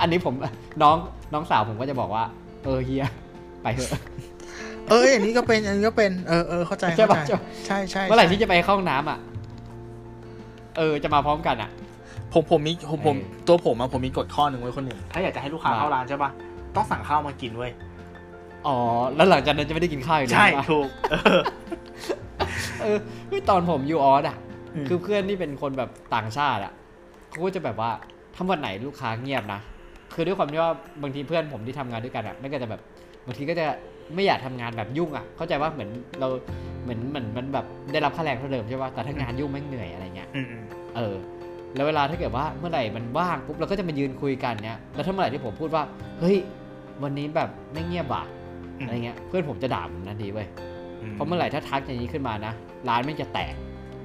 [0.00, 0.34] อันนี้ผม
[0.82, 0.96] น้อง
[1.32, 2.24] น้องสาวผมก็จะบอกว่า
[2.64, 3.06] เออเฮีย
[3.62, 3.90] ไปเถอะ
[4.90, 9.18] เอออันนี้ก็เป็นอันนี้ก็เป็นเออเออเข้าใจใช่เข้าปะใจใช่ปะใช่ใช่เมื่อไหร่ใช่ที่จะไปเข้าห้องน้ำอะ
[10.76, 11.70] เออ จะมาพร้อมกันอะ
[12.32, 16.30] ผมผมมีผมผมเออ ตัวผมอะผมมีกฎข้อหนึ่งไว้คนหนึ่งถ้าอยากจะให้ลูกค้าว่าเข้าร้านใช่ปะ
[16.76, 17.72] ต้องสั่งข้าวมากินเว้ย
[18.66, 18.76] อ๋อ
[19.16, 21.42] แล้วหลังจากนั้นจะไม่ได้กินข้าวอีกเลยใช่ปะ ถูกเออ
[22.82, 22.98] เออ
[23.28, 24.36] เฮ้ยตอนผมอยู่ออสอะ
[24.74, 26.72] อืม คือเพื่อนที่เป็นคนแบบต่างชาติอะ
[27.30, 27.90] เขาก็จะแบบว่า
[28.34, 29.60] ถ้าวันไหนลูกค้าเงียบนะ
[30.14, 30.72] คือด้วยความที่ว่า
[31.02, 32.80] บางทีเพื่อนผมที่ทำงานด้วยกันอะไม่ก็จะแบบ
[33.26, 33.66] บางทีก็จะ
[34.14, 36.28] ไม่อยากทำงานแบบยุ่งอะ เข้าใจว่าเหมือนเรา
[36.82, 40.62] เหมือนเหมือนมันแบบได้รับค่าแรงเท่าเดิมใช่ป่ะแต่ถ้างานยุ่งแม่งเหนื่อยอะไรเงี้ยอืมอืม
[40.96, 41.14] เออ
[41.74, 45.82] แล้วเวลาถ้าเกิดว่าเมื่อไหร่มันว่างปุ๊บเราก็จะมายืนคุยกันเนี้ยแล้วถ้าเมื่อไหร่ที่ผมพูดว่า
[46.20, 46.36] เฮ้ย
[47.02, 48.24] วันนี้แบบไม่เงียบอะ
[48.78, 50.46] อะไรเงี้ย เพื่อนผมจะด่าผมทันทีเว้ย
[51.12, 52.52] เพราะเมื่อไหร่ถ้าทักอย่างนี้ขึ้นมานะ
[52.88, 53.54] ร้านไม่งจะแตก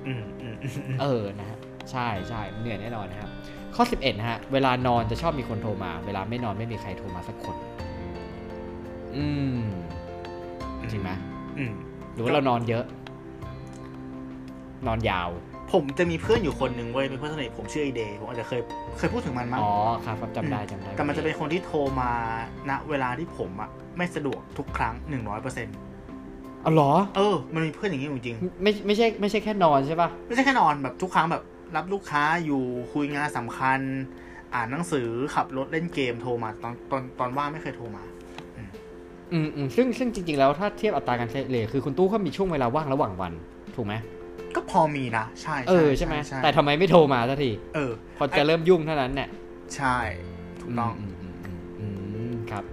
[0.08, 1.58] อืมอืมอืมอืมเออนะฮะ
[1.92, 3.30] ใช่ใช่เหนื่อยแน่นอนนะครับ
[3.76, 7.56] ข้อ 11นะฮะเวลานอนจะชอบมีคนโทรมา เวลาไม่นอนไม่มีใครโทรมาสักคน
[9.16, 9.26] อื
[9.56, 9.60] ม
[10.80, 11.12] จริงไหม
[11.58, 11.72] อืม
[12.14, 12.84] หรือว่าเรานอนเยอะ
[14.88, 15.30] นอนยาว
[15.72, 18.62] ผมจะมีเพื่อนอยู่คนหนึ่งเว้ยมีเพื่อนสนิทผมชื่อไอเดย์ผมอาจจะเคย
[18.98, 19.72] เคยพูดถึงมันมั้งอ๋อ
[20.06, 22.12] ครับครับจำได้จำได้แต่มันจะเป็นคนที่โทรมา
[22.70, 25.76] ณเวลาที่ผมอะไม่สะดวกทุกครั้งหนึ่งร้อยเปอร์เซ็นต์
[26.66, 31.44] อ๋อเหรอ เออ มันมีเพื่อนอย่างนี้อยู่จริงไม่ไม่ใช่ไม่ใช่แค่นอนใช่ป่ะ ไม่ใช่แค่นอนแบบทุกครั้งแบบ
[31.76, 32.64] รับลูกค้าอยู่
[32.94, 33.80] คุยงานสำคัญ
[34.54, 38.04] อ่านหนังสือขับรถเล่นเกมโทรมาตอนตอนตอนว่างไม่เคยโทรมา
[39.34, 43.34] อืมอืมซึ่งซึ่งจริง ๆ แล้วถ้าเทียบอัตราการใช้เลยคือคุณตู้เขามีช่วงเวลาว่างระหว่างวัน
[43.76, 43.94] ถูกไหม
[44.56, 49.30] ก็พอมีนะ ใช่เออใช่ไหมแต่ทำไมไม่โทรมาสักทีเออ พอจะเริ่มยุ่งเท่านั้นเนี่ย
[49.76, 49.98] ใช่
[50.62, 50.94] ถูกต้อง
[51.80, 51.88] อื
[52.32, 52.64] มครับ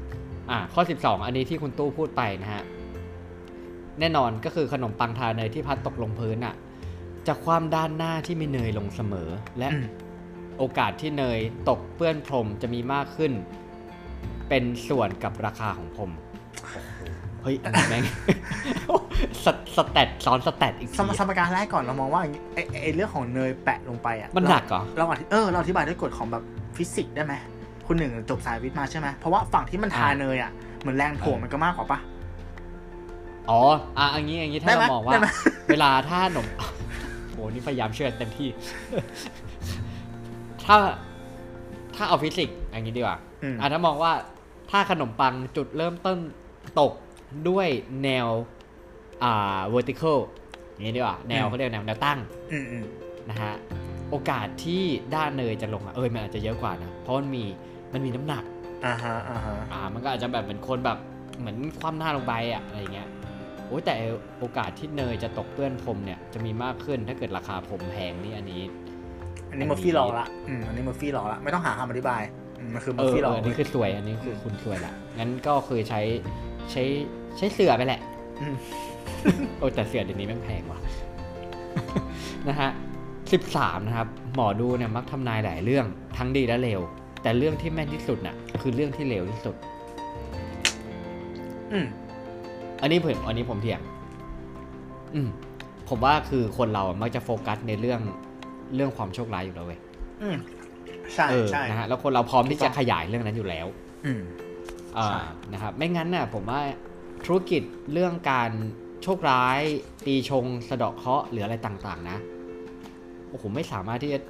[0.50, 2.62] อ่าข้อสิบสองอันนี้ที่คุณตู้พูดไปนะฮะ
[4.00, 6.54] แน่นอนก็คือขนมปังทาเนยที่พัดตกลงพื้นอะ
[7.26, 9.68] จะความด้านหน้าที่มีเนยลงเสมอ และ
[10.58, 13.32] โอกาสที่เนยตกเปื้อนพรมจะมีมากขึ้น
[14.48, 16.10] เป็นส่วนกับราคาของผม
[17.42, 18.04] เฮ้ยอันนี้แม่ง
[19.44, 22.20] stat ซ้อน stat อีกสมสมการแรกก่อนเรามองว่า
[22.54, 26.42] ไอไอเรื่องของเนยแปะลงไปอะมันหนักเหรอเราเออเราอธิบายด้วยกฎของแบบ
[26.76, 27.34] ฟิสิกส์ได้ไหม
[27.86, 31.98] คุณหนึ่งจบสายวิทย์มาใช่ไหมเพราะว่าฝั่งที่มันทาเนยอะเหมือนแรงถ่วงมันก็มากกว่าปะ
[33.50, 33.60] อ๋อ
[33.98, 35.14] อะอันนี้อันนี้ถ้าเรามองว่า
[35.70, 36.46] เวลาถ้าหนม
[37.30, 38.48] โหนี่พยายามเชื่อเต็มที่
[40.64, 40.76] ถ้า
[41.96, 43.16] ถ้าเอาฟิสิกส์อย่างนี้ดีกว่า
[43.60, 44.12] อะถ้ามองว่า
[44.70, 46.18] ถ้าขนมปังจุดเริ่มต้น
[46.80, 46.92] ตก
[47.48, 47.68] ด้วย
[48.04, 48.28] แนว
[49.24, 50.18] อ่า vertical
[50.72, 52.18] อย่างนี้ดีกว่าแนวเขาเรียกแนวแนวตั้ง
[53.30, 53.54] นะฮะ
[54.10, 54.82] โอกาสที่
[55.14, 57.44] ด้านเนยจะลงอะเออมันอาจจะเยอะกว่านะเพราะมันมี
[57.92, 58.44] มันมีน้ำหนัก
[58.86, 60.98] อ่าฮะอ่าฮะอ่ามันก็อาจจะแบบเหมือนคนแบบ
[61.38, 63.08] เหมือนคว่ำหน้าลงไปอะอะไรเงี้ย
[63.66, 63.94] โอ้แต่
[64.38, 68.62] โอกาสที่เนยจะตกเปื้อนพรมเนี่ยจะมีมากขึ้นถ้าเกิดราคาผมแพงนี่อันนี้
[69.50, 72.22] อันนี้มาฟี่หลอกละอืมอันนี้มาฟี่หลอกละไม่ต้องหาคำอธิบาย
[72.74, 76.00] มันคือมาฟี่หลอกอันนี้คือสวยอันนี้คือคุณสวยละงั้นก็คือใช้
[76.70, 76.82] ใช้
[77.36, 78.00] ใช้เสือไปแหละ
[79.58, 80.80] โอ้แต่เสือเดี๋ยวนี้แม่งแพงว่ะ
[82.48, 82.70] นะฮะ
[83.32, 86.80] สิบสามนะครับ หมอดูเนี่ยมักทำนายหลายเรื่องทั้งดีและเลว
[87.22, 89.56] แต่เรื่องที่แม่นที่สุดน่ะ คือเรื่องที่เลวที่สุด
[91.72, 91.86] อืม
[92.82, 93.80] อันนี้ผมอันนี้ผมเถียง
[95.14, 95.28] อืม
[95.88, 98.00] ผมว่าคือคนเรามักจะโฟกัสในเรื่อง
[98.74, 99.78] เรื่องความโชคร้ายอยู่แล้วเว้ย
[100.22, 100.36] อืม
[101.14, 103.66] ใช่ใช่นะฮะแล้วคนเราพร้อมที่จะขยายเรื่องนั้นอยู่แล้ว
[104.06, 104.22] อืม
[105.52, 106.60] นะครับไม่งั้นน่ะผมว่า
[107.24, 107.62] ธุรกิจ
[107.92, 108.50] เรื่องการ
[109.02, 109.60] โชคร้าย
[110.06, 112.18] ตีชง สะเดาะเคราะห์หรืออะไรต่างๆ นะ
[113.28, 114.20] โอ้โหไม่สามารถที่จะ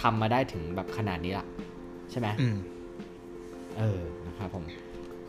[0.00, 1.46] ทำมาได้ถึงแบบขนาดนี้ละ
[2.10, 2.28] ใช่ไหม
[3.78, 4.64] เออนะครับผม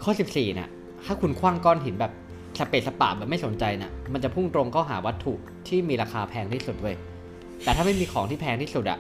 [0.04, 0.70] ข้อสิบสี่เนี่ย
[1.06, 2.14] ถ้าคุณขว้างก้อนหินแบบ
[2.60, 5.34] สะเปะสะปะแบบไม่สนใจนะ่ะมันจะพุ่งตรงเข้าหาวัตถุ
[5.68, 6.96] ที่มีราคาแพงที่สุดเว้ย
[7.64, 9.00] แต่ถ้าไม่มีของที่แพงที่สุดอะ่ะ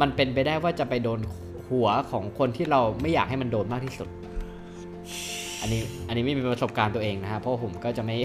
[0.00, 1.20] มันเป็นไปได้ว่าจะไปโดน
[1.68, 4.08] หัวของคนที่เราไม่อยากให้มันโดนมากที่สุด
[5.60, 8.16] อันนี้อันนี้ไม่มีประสบการณ์ตัวเองนะครับเพราะผมก็จะไม่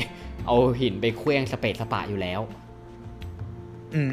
[0.47, 2.41] เอาหินไปเขวี้ยงสะเปะสะปะอยู่แล้ว
[3.93, 4.11] อืม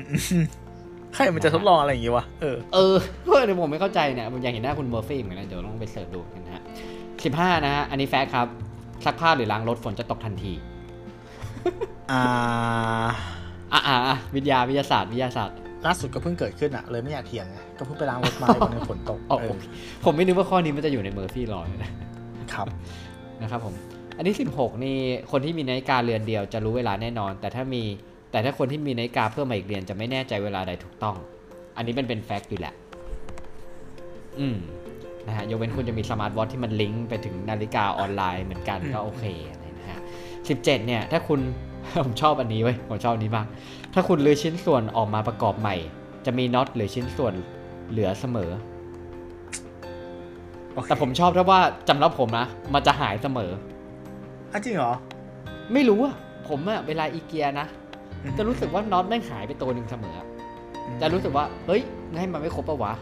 [1.14, 6.62] ใครมันจะทดลองอะไรอย่างงี้วะเออเออเพื่อนผมไม่เข้าใจเนี่ยผมอยากเห็นหน้าคุณเมอร์ฟี่เหมือนกันเดี๋ยวต้องไป search ดูกันนะฮะ
[7.24, 8.46] สิบห้านะฮะอันนี้ fact ครับ
[9.04, 10.52] ซักผ้าหรือล้างรถฝนจะตกทันที
[12.10, 12.22] อ่า
[13.72, 19.18] อ่าอ่าวิทยาวิทยาศาสตร์วิทยาศาสตร์ล่าสุดก็เพิ่งเกิดขึ้นอะเลยไม่อยากเถียงไงก็เพิ่งไปล้างรถมาวันนี้ฝนตก
[20.04, 21.92] ผมไม่นึกว่าข้อนี้มันจะอยู่ใน Murphy Law นะ
[22.54, 22.66] ครับ
[23.42, 23.74] นะครับผม
[24.16, 24.96] อันนี้16 นี่
[25.30, 27.82] คนที่มีนาฬิกาเรือนเดียวจะรู้เวลาแน่นอน แต่ถ้ามี
[28.30, 31.16] แต่ถ้าคนที่มีนาฬิกาเพิ่มมาอีกเรือนจะไม่แน่ใจเวลาใดถูกต้อง
[31.76, 32.74] อันนี้มันเป็น fact อยู่แหละ
[34.38, 34.56] อืม
[35.26, 39.24] นะฮะยกเว้นคุณจะมี smart watch ที่มันลิงก์ไปถึงนาฬิกาออนไลน์เหมือนกันก็โอเค
[39.78, 40.00] นะฮะ
[40.44, 41.40] 17เนี่ยถ้าคุณ
[42.04, 43.46] ผมชอบอันนี้เว้ยผมชอบอันนี้มาก
[43.94, 45.76] ถ้าคุณรื้อชิ้นส่วนออกมาประกอบใหม่
[46.26, 47.34] จะมีน็อตหรือชิ้นส่วน
[47.90, 48.50] เหลือเสมอ
[50.86, 53.50] แต่ผมชอบถ้าว่าสำหรับผมนะ มันจะหายเสมอ
[54.64, 54.92] จริงเหรอ
[55.72, 56.14] ไม่รู้อะ
[56.48, 57.66] ผมอะเวลาอีเกียนะ
[58.38, 60.16] จะรู้สึกว่าน็อตแม่งหายไปตัวหนึ่งเสมอ
[61.00, 61.82] จะรู้สึกว่า เฮ้ย
[62.18, 62.92] ให้มันไม่ครบปะวะ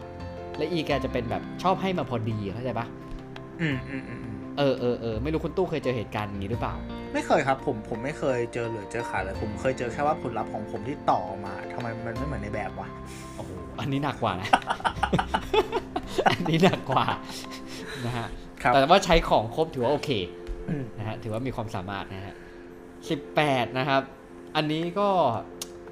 [0.57, 2.85] และอีแกจะเป็นแบบชอบให้มาพอดีเข้าใจปะ
[3.61, 4.19] อืมอืมอืม
[4.57, 6.73] เออเออเออไม่รู้คุณตู้เคยเจอเหตุการณ์นี้หรือเปล่า
[7.13, 12.87] ไม่เคยครับ ผมผมไม่เคยเจอเหลือเจอขาดเลยผมเคยเจอแค่ว่าผลลัพธ์ของผมที่ต่อมาทำไมมันไม่เหมือนในแบบวะ
[13.35, 14.49] โอ้โหอันนี้หนักกว่านะ
[16.27, 17.05] อันนี้หนักกว่า
[18.05, 18.27] นะฮะ
[18.73, 20.09] แต่ว่าใช้ของครบถือว่าโอเค
[20.99, 22.35] นะฮะถือว่ามีความสามารถนะฮะ
[23.09, 24.01] สิบแปดนะครับ
[24.55, 25.09] อันนี้ก็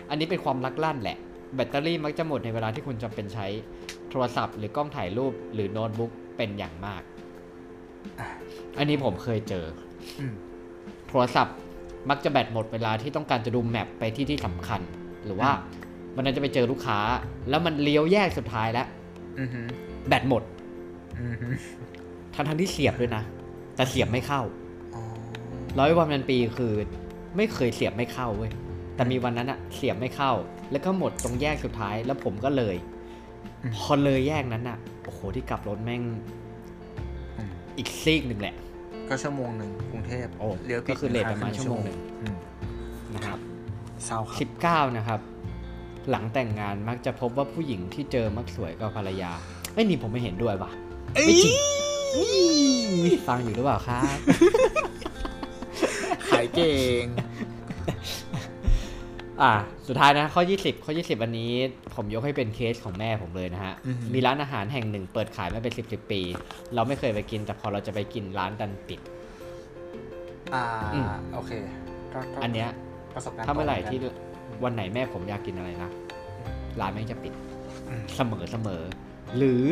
[0.10, 1.18] อันนี้เป็นความลักลั่นแหละ
[1.56, 3.48] แบตเตอรี่มักจะหมดในเวลาที่คุณจำเป็นใช้
[4.10, 7.02] โทรศัพท์ หรือกล้องถ่ายรูปหรือโน้ตบุ๊กเป็นอย่างมาก
[8.78, 9.66] อันนี้ผมเคยเจอ
[11.10, 11.56] โทรศัพท์
[12.10, 14.82] มักจะแบตหมดเวลาที่ต้องการจะดูแมปไปที่ที่สำคัญ
[15.26, 15.52] หรือว่า
[16.16, 17.00] มันนั้นจะไปเจอลูกค้า
[17.50, 18.88] แล้วมันเลี้ยวแยกสุดท้ายแล้ว
[20.08, 20.44] แบตหมด
[22.36, 23.24] ทั้งทั้งที่เสียบด้วยนะ
[23.76, 24.42] แต่เสียบไม่เข้า
[25.80, 26.74] ร้อยวันพันปีคือ
[27.38, 28.52] ไม่เคยเสียบไม่เข้าเว้ย
[28.96, 30.32] แต่มีวันนั้นอะเสียบไม่เข้า
[30.72, 32.76] แล้วก็หมดตรงแยกสุดท้าย แล้วผมก็เลย
[33.76, 36.04] พอเลยแยกนั้นอะโอ้โหที่กลับรถแม่ง
[37.78, 38.56] อีกซีกหนึ่งแหละ
[39.10, 41.98] ก็ชั่วโมงหนึ่งกรุงเทพโอ้เลี้ยวก็คือเลทประมาณชั่วโมงหนึ่ง
[43.16, 43.40] นะครับ
[44.06, 45.20] เศร้าสิบเก้านะครับ
[46.10, 49.32] หลังแต่งงานมักจะพบว่าผู้หญิงที่เจอมักสวยกว่าภรรยา
[49.74, 50.72] ไม่นี่ผมไม่เห็นด้วยว่ะ
[51.12, 51.85] ไม่จริง
[53.28, 54.18] ฟังอยู่หรือเปล่าครับ
[56.30, 57.04] ขายเก่ง
[59.42, 59.54] อ่า
[59.88, 61.52] สุดท้ายนะ ข้อ 20 ข้อ 20 อันนี้
[61.96, 63.74] ผมยกให้เป็นเคสของแม่ผมเลยนะฮะ
[64.14, 66.22] มีร้านอาหารแห่งหนึ่งเปิดขายมาเป็น 10 10ปี
[66.76, 69.00] เราไม่เคยไปกิน แต่พอเราจะไปกินร้านดันปิด
[70.54, 71.52] อ่าอืม โอเค
[72.14, 72.70] ก็ก็อันเนี้ย
[73.16, 74.14] ประสบการณ์ถ้าเมื่อไหร่ตงที่กัน
[74.64, 75.90] วันไหนแม่ผมอยากกินอะไรนะ
[76.82, 77.34] ร้านแม่งจะปิด
[77.90, 78.84] อืม เสมอเสมอ
[79.38, 79.64] หรือ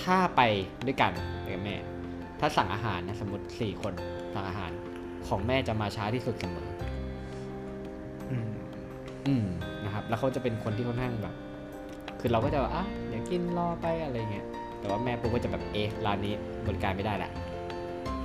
[0.00, 0.40] ถ้าไป
[0.86, 1.76] ด้วยกันไปกับแม่
[2.40, 3.92] ถ้าสั่งอาหารนะสมมติสี่คน
[4.34, 4.70] สั่งอาหาร
[5.28, 6.68] ของแม่จะมาช้าที่สุดเสมอ
[8.30, 8.48] อืม
[9.26, 9.44] อืม
[9.84, 11.34] นะครับ แล้วเขาจะเป็นคนที่ค่อนข้างแบบ
[12.20, 14.46] คือเราก็จะว่าอะเดี๋ยวกินรอไปอะไรเงี้ย
[14.78, 16.34] แต่ว่าแม่ปุ๊บก็จะแบบเอะร้านนี้
[16.66, 17.30] บริการไม่ได้แหละ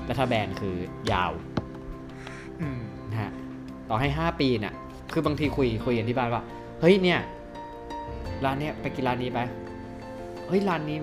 [0.06, 0.76] แล้วถ้าแบรนด์คือ
[1.12, 1.32] ยาว
[2.62, 3.32] อืมนะฮะ
[3.90, 4.74] ต่อให้ห้าปีน่ะ
[5.14, 6.44] คือบางทีคุยคุยกันที่บ้านว่า
[6.80, 7.20] เฮ้ยเนี่ย
[8.46, 9.40] ร้านเนี้ยไปกินร้านนี้ไป
[10.48, 10.98] เฮ้ยร้านนี้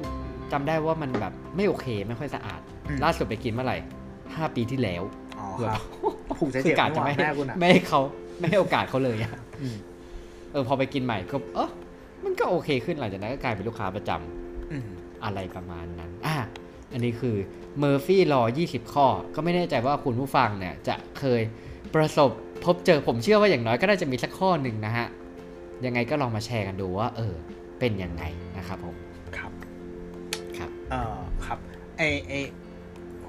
[0.52, 3.76] จำได้ว่ามันแบบไม่โอเคไม่ค่อยสะอาดอืมล่าสุดไปกินเมื่อไหร่
[4.36, 5.02] ห้าปีที่แล้ว
[5.38, 5.82] อ๋อเผื่อครับ
[6.38, 8.00] ผูกใจคืเจ็อบกานี่จะหว่าไม่แม่คุณอะไม่ให้เขา
[8.38, 9.76] ไม่ให้โอกาสเขาเลยอะอืม
[10.52, 11.70] เออพอไปกินใหม่ก็เออ
[12.24, 14.88] มันก็โอเคขึ้นหลังจากนั้นก็กลายเป็นลูกค้าประจำอืม
[15.24, 16.36] อะไรประมาณนั้น อะ
[16.92, 17.36] อันนี้คือ
[17.78, 21.40] เมอร์ฟี่รอ 20 ข้อ ก็ไม่แน่ใจว่าคุณผู้ฟังเนี่ย จะเคย
[21.94, 22.30] ประสบ
[22.64, 25.06] พบเจอผมเชื่อว่าอย่างน้อยก็น่าจะมีสักข้อหนึ่งนะฮะ
[25.84, 27.34] ยังไงก็ลองมาแชร์กันดูว่า เออ
[27.78, 28.22] เป็นยังไง
[28.58, 29.13] นะครับผมครับครับ
[30.90, 31.58] เอ่อครับ
[31.98, 32.32] ไอไอ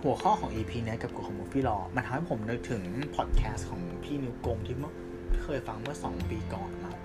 [0.02, 2.82] หัวข้อของ EP เนี้ยกับกฎของมูฟี่รอมันทำให้ผมนึกถึง
[3.16, 4.94] พอดแคสต์ของพี่นิวกงที่เมื่อ
[5.44, 6.96] เคยฟังเมื่อสองปีก่อนนะ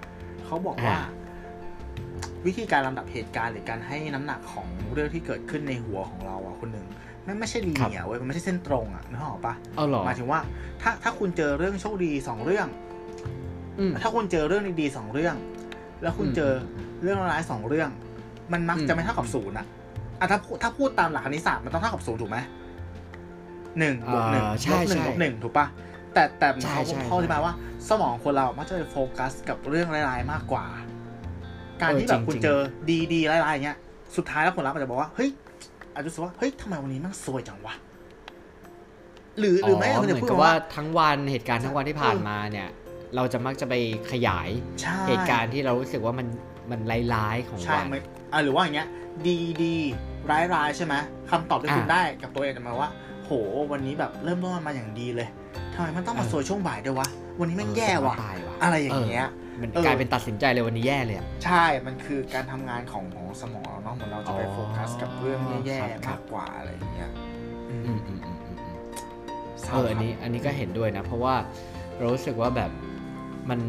[0.47, 1.21] เขาบอกว่าอ่า
[2.47, 6.87] วิธีการลำดับเหตุการณ์หรือการให้น้ำหนักของเรื่องที่เกิดขึ้นในหัวของเราอะคนหนึ่ง
[7.27, 10.41] มันไม่ใช่ลีเนียร์เว้ยมันไม่ใช่เส้นตรงอะนึกออกปะเอาเหรอหมายถึงว่า
[10.83, 12.69] ถ้าถ้าคุณเจอเรื่องโชคดีสองเรื่อง
[13.79, 15.37] อืมถ้าคุณเจอเรื่องดีๆสองเรื่อง
[16.03, 16.53] แล้วคุณอืมเจอ
[17.03, 17.91] เรื่องร้ายๆสองเรื่อง
[18.53, 19.67] มันมักอืมจะไม่เท่ากับศูนย์อะ
[20.21, 22.39] อะถ้าพูดถ้าพูดตามหลักคณิตศาสตร์มันต้องเท่ากับศูนย์ถูกไหม
[23.79, 25.67] หนึ่งบวกหนึ่งอ่าใช่ลบหนึ่งใช่ลบหนึ่งถูกปะ
[26.15, 27.55] แต่แต่ใช่เขาใช่เขาอธิบายว่า
[27.89, 30.65] สมองคนเรามักจะไปโฟกัสกับเรื่องร้ายๆมากกว่า
[31.81, 33.79] การที่เออแบบคุณจริงๆเจอดีดีๆร้ายๆอย่างเงี้ย
[34.17, 35.31] สุดท้ายแล้วผลลัพธ์มันจะบอกว่าเฮ้ย
[35.95, 37.75] อาจจะรู้สึกว่าเฮ้ยทำไมวันนี้มันซวยจังวะ
[39.39, 42.69] หรือหรือไม่เหคุณมืจะอนพูดกับว่าว่าทั้งวันเหตุการณ์ทั้งวันที่ผ่านมาเนี่ย
[43.17, 43.75] เราจะมักจะไป
[44.13, 44.49] ขยาย
[44.81, 46.27] ใช่เหตุการณ์ที่เรารู้สึกว่ามัน
[46.71, 46.81] มัน
[47.15, 47.97] ร้ายๆของใช่วันไหม
[48.33, 48.89] อะหรือว่าอย่างเงี้ย
[49.27, 49.77] ดีดี
[50.31, 50.95] ร้ายร้ายใช่ไหม
[51.31, 52.91] คำตอบที่คุณอ่าได้กับตัวเองจะมาว่า
[53.25, 53.31] โห
[53.73, 55.29] วันนี้แบบเริ่มต้นมาอย่างดีเลย
[55.75, 57.09] ทำไมมันต้องมาเออซวยช่วงบ่ายด้วยวะ
[57.41, 59.27] วันนี้แม่งแย่ว่ะตายว่ะอะไรอย่างเงี้ย
[59.61, 67.11] มันเออกลายเป็นตัดสินใจเลยวันนี้แย่เลยอะใช่ มันคือการทำงานของของสมองเราเนาะเหมือนเราจะไปอ๋อโฟกัสกับเรื่องแย่ครับๆมากกว่าอะไรอย่างเงี้ย
[67.71, 68.79] อืมอืมอืมอืมอืมอืม
[69.67, 71.35] ศร้าเอออันครับนี้อันนี้ก็เห็นด้วยนะ เพราะว่า
[71.99, 72.71] เรารู้สึกว่าแบบ
[73.51, 73.61] มัน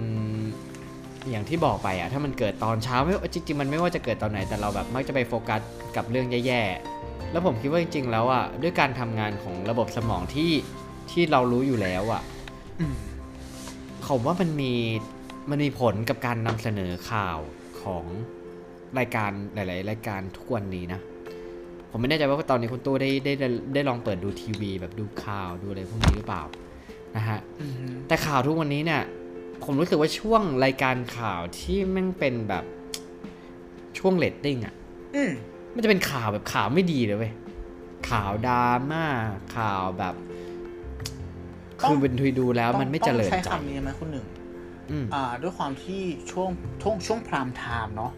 [1.30, 5.62] อย่างที่บอกไปอะถ้ามันเกิดตอนเช้าไม่จริงๆมันไม่ว่าจะเกิดตอนไหนแต่เราแบบมักจะไปโฟกัส
[5.96, 10.52] กับเรื่องแย่ๆแล้วผมคิดว่าจริงๆแล้วอะด้วยการทำงานของระบบสมองที่
[11.12, 12.22] ที่เรารู้อยู่แล้วอะ
[12.80, 12.96] อืม
[14.08, 14.74] ผมว่ามันมี
[15.50, 17.40] มันมีผลกับการนำเสนอข่าว
[17.82, 18.06] ของ
[19.00, 21.00] รายการหลาย ๆ รายการทุกวันนี้นะ
[21.92, 26.44] ผมไม่แน่ใจว่าตอนนี้คุณตู้ได้ได้ได้ได้ลองเปิดดูทีวี แบบดูข่าวดูอะไรพวกนี้หรือเปล่า
[27.16, 27.72] นะฮะอืม
[28.08, 29.02] แต่ข่าวทุกวันนี้เนี่ย
[29.64, 32.64] ผมรู้สึกว่าช่วงรายการข่าวที่แม่งเป็นแบบ
[33.98, 34.74] ช่วงเรตติ้งอะ
[35.16, 35.32] อืม
[35.74, 37.34] มันจะเป็นข่าวแบบข่าวไม่ดีเลยเว้ย
[38.10, 39.06] ข่าวดราม่า
[39.56, 40.16] ข่าวแบบ
[41.82, 44.26] คือเป็นทุยดูแล้วมันไม่เจริญต้องใช้ใจคำนี้ไหมคุณหนึ่ง
[44.92, 46.50] อืมอ่า ด้วยความที่ช่วง
[46.82, 48.12] ช่วงช่วง prime time เนาะ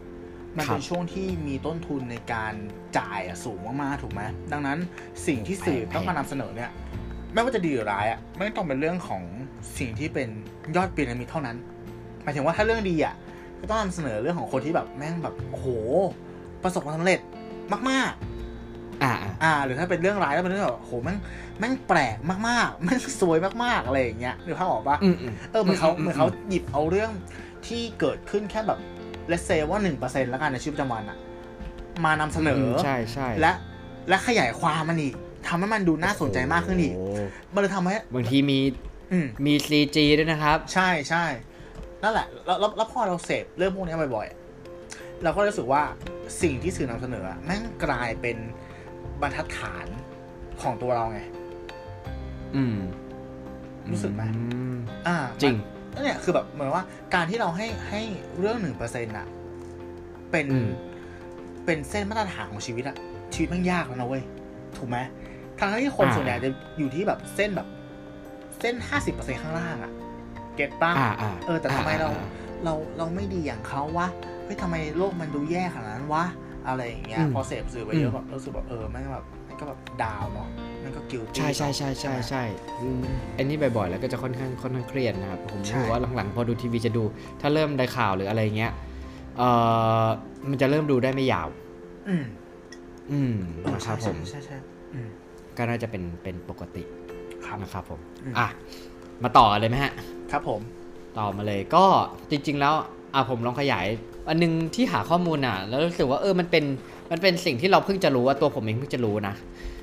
[0.57, 2.53] มันเป็นครับช่วงที่มีต้นทุนในการ
[2.97, 4.77] จ่ายอะสูงมากๆถูกไหมดังนั้น
[5.27, 6.71] สิ่งที่สื่อแพงต้องการนำเสนอเนี่ย
[7.33, 9.23] ไม่ว่าจะดีหรือร้ายอะมันต้องเป็นเรื่องของ
[9.77, 10.29] สิ่งที่เป็น
[10.75, 11.57] ยอดพีระมิดเท่านั้น
[12.23, 13.15] หมายถึงว่าถ้าเรื่องดีอะ
[13.59, 15.67] ก็ต้องนำเสนอเรื่องของคนที่แบบแม่งแบบโอ้โห
[16.63, 17.19] ประสบความสำเร็จ
[17.89, 21.17] มากๆอ่าอ่าอ่า หรือถ้าเป็นเรื่องร้ายแล้วเป็นเรื่องแบบโหแม่ง
[21.59, 27.11] แม่งแปลกมากๆแม่งสวยมากๆอะไรอย่างเงี้ยหรือภาพออกปะอืมอืมเออเหมือนเขาอืมอืมเหมือนเขาหยิบเอาเรื่อง
[27.67, 28.79] ที่เกิดขึ้นแค่แบบ
[29.27, 31.17] เลเซว่าหนึ่งเปอร์เซ็นต์แล้วกันในชีวิตประจำวันอะ
[32.05, 33.51] มานำเสนอใช่ใช่และ
[34.09, 35.13] และขยายความมันอีก
[35.47, 37.01] ทำให้มันดูน่าสนใจมากขึ้นอีกโโห
[37.53, 38.92] มันเลยทำให้บางทีมีอื
[39.23, 41.25] มมี CG ด้วยนะครับ ใช่ใช่
[42.03, 45.83] นั่นแหละ แล้วแล้วแล้วพอเราเสพเรื่องพวกนี้บ่อยๆ เราก็รู้สึกว่า
[46.41, 48.37] สิ่งที่สื่อนำเสนออะแม่งกลายเป็น
[49.21, 49.85] บรรทัดฐาน
[50.61, 51.19] ของตัวเราไง
[52.55, 52.77] อืม
[53.91, 54.75] รู้สึกไหมอืม
[55.07, 55.55] อ่า จริง
[55.93, 58.01] นั่นเนี่ยคือแบบเหมือนว่าการที่เราให้ให้
[58.37, 59.27] เรื่องหนึ่งเปอร์เซ็นต์อะ
[60.31, 60.69] เป็นอืม
[61.65, 62.97] เป็นเส้นมาตรฐานของชีวิตอะ
[63.33, 64.23] ชีวิตมันยากแล้วนะเว้ย
[64.77, 64.97] ถูกไหม
[65.59, 67.67] ทางที่คนส่วนใหญ่จะอยู่ที่แบบเส้นแบบ
[68.63, 69.91] เส้นห้าสิบเปอร์เซ็นข้างล่างอะ
[70.55, 72.23] เก็ตป้าอ่าอ่าเออ แต่ทำไมเราอ่
[72.63, 74.07] เราเราไม่ดีอย่างเขาวะ
[74.45, 76.25] เฮ้ยทำไมโลกมันดูแย่ขนาดนั้นวะ
[76.67, 80.49] อะไรอย่างเงี้ยอืมพอเสพสื่อไปเยอือะมแบบรู้สึกแบบเออแม่งแบบแม่งก็แบบดาวน์เนาะ
[80.83, 82.43] นั่นก็กิลใช่ใช่ใช่ใช่ใช่
[83.37, 87.03] อันนี้บ่อยๆ แล้วก็จะค่อนข้างค่อนข้างเครียดนะครับผมรู้ว่าหลังๆ พอดูทีวีจะดู
[87.41, 88.71] ถ้าเริ่มได้ข่าวหรืออะไรเงี้ย
[89.37, 89.43] เอ
[90.03, 90.05] อ
[90.49, 91.47] มันจะเริ่มดูได้ไม่ยาว
[92.07, 92.23] อืม
[93.11, 93.33] อืม
[93.73, 94.57] นะครับผมใช่ใช่
[95.57, 96.83] ก็น่าจะเป็นเป็นปกติ
[97.61, 97.99] นะครับผม
[98.37, 98.47] อะ
[99.23, 99.93] มาต่อเลยไหมฮะ
[100.31, 100.61] ครับผม
[101.19, 101.85] ต่อมาเลยก็
[102.29, 102.73] จริง ๆ แล้ว
[103.13, 103.85] อะผมลองขยาย
[104.29, 106.63] อันนึงที่หาข้อมูลอะ แล้วรู้สึกว่าเออมันเป็น
[107.11, 109.35] มันเป็นสิ่งที่เราเพิ่งจะรู้ว่าตัวผมเองเพิ่งจะรู้นะ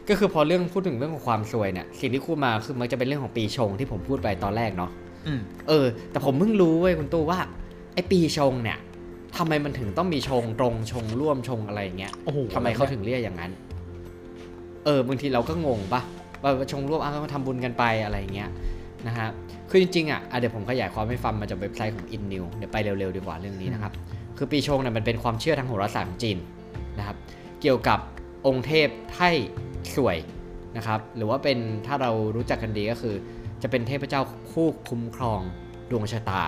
[0.08, 4.90] ก็คือพอเรื่องพูดถึงเรื่องของความสวยเนี่ยสิ่งที่คูดมาคือมันจะเป็นเรื่องของปีชงที่ผมพูดไปตอนแรกเนาะ
[5.68, 7.38] เออ แต่ผมเพิ่งรู้เว้ยคุณตู้ว่า
[7.94, 8.78] ไอ้ปีชงเนี่ย
[9.36, 12.12] ทำไมมันถึงต้องมีชงตรงชงร่วมชงอะไรเงี้ย
[12.54, 13.52] ทำไมเขาถึงเรียกอย่างนั้น
[14.84, 16.00] เออบางทีเราก็งงปะ
[16.42, 18.50] ว่าชงร่วมอะมาทำบุญกันไปอะไรเงี้ย
[19.06, 19.28] นะฮะ
[19.70, 23.92] คือจริงๆอะเดี๋ยวผมขยายความให้ฟังมาจากเว็บไซต์ของ In New เดี๋ยวไปเร็วๆดีกว่าเรื่องนี้นะครับ
[24.36, 26.38] คือปีชงเนี่ยมันเป็นความเชื่อทางโหราศาสตร์ของจีน
[26.98, 27.16] นะครับ
[27.60, 27.98] เกี่ยวกับ
[28.46, 29.30] องค์เทพไท่
[29.96, 30.16] สวย
[30.76, 33.14] นะครับ หรือว่าเป็นถ้าเรารู้จักกันดีก็คือ
[33.62, 34.22] จะเป็นเทพเจ้า
[34.52, 35.40] ผู้คุ้มครอง
[35.90, 36.42] ดวงชะตา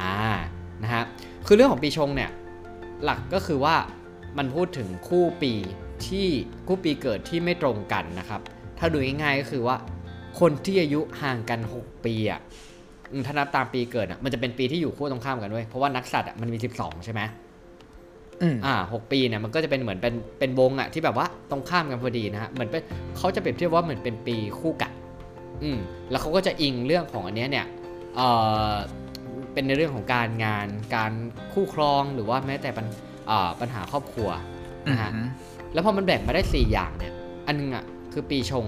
[0.00, 0.14] อ่า
[0.82, 1.02] นะฮะ
[1.46, 2.30] คือเรื่องของปีชงเนี่ย
[3.04, 3.76] หลักก็คือว่า
[4.38, 5.52] มันพูดถึงคู่ปี
[6.06, 6.28] ที่
[6.66, 8.40] คู่ปีเกิดที่ไม่ตรงกันนะครับ
[8.84, 9.76] ถ้าดูง่ายๆก็คือว่า
[10.40, 12.40] คนที่อายุห่างกัน 6 ปีอะ
[13.26, 17.20] ถ้านับตามปีเกิดอะมันจะเป็นปีที่อยู่คู่ตรงข้ามกันด้วยเพราะว่านักสัตว์อะมันมี 12 ใช่ไหม
[18.64, 22.82] อ่าหกปีเนี่ยมันก็จะเป็นเหมือนเป็นเป็นวงอะที่แบบว่าตรงข้ามกันพอดีนะฮะเหมือนเป็น
[23.18, 24.92] เขาจะเปรียบเทียบว่าเหมือนเป็นปีคู่กัด
[25.62, 25.78] อืม
[26.10, 27.66] แล้วเขาก็จะอิงเรื่องของอันนี้เนี่ย
[28.16, 28.28] เอ่
[28.70, 28.72] อ
[29.52, 30.66] เป็นในเรื่องของการงาน
[30.96, 31.12] การ
[31.52, 32.86] คู่ครองหรือว่าแม้แต่ปัญ
[33.60, 34.28] ปัญหาครอบครัว
[34.90, 35.10] นะฮะ
[35.72, 37.12] แล้วพอมันแบ่งมาได้ 4 อย่างเนี่ย
[37.46, 38.66] อันนึงอะ คือปีชง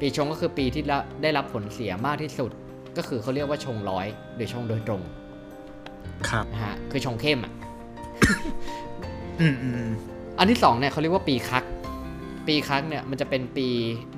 [0.00, 0.82] ปีชงก็คือปีที่
[1.22, 2.50] ได้รับผลเสียมากที่สุด
[2.96, 5.02] ก็คือเขาเรียกว่าชงร้อยหรือชงโดยตรง
[6.28, 7.52] ครับนะฮะคือชงเข้มอะ
[9.40, 9.90] อืมอืม
[10.38, 11.64] อันที่สองเนี่ยเขาเรียกว่าปีคัก
[12.46, 13.68] ปีคักเนี่ยมันจะเป็นปี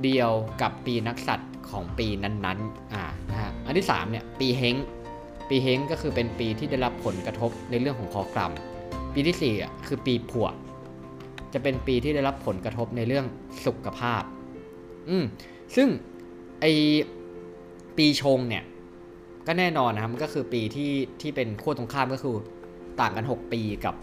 [0.04, 0.30] เดียว
[0.62, 4.76] กับปีนักสัตว์ของปีนั้นๆ อ่านะฮะอันที่สามเนี่ย ปีเฮง
[5.48, 8.52] ปีเฮงก็คือเป็นปีที่ได้รับผลกระทบในเรื่องของคอกรรม
[9.14, 10.48] ปีที่สี่อะคือปีผัว
[11.52, 13.26] จะเป็นปีที่ได้รับผลกระทบในเรื่อง
[13.66, 14.22] สุขภาพ
[15.08, 15.24] อืม
[15.76, 15.88] ซึ่ง
[16.60, 16.66] ไอ
[17.96, 18.64] ปีชงเนี่ย
[19.46, 22.36] ก็แน่นอนนะครับมันก็คือปีที่ที่เป็นขั้วตรงข้ามก็คือ
[23.00, 23.94] ต่างกัน 6 ปีกับ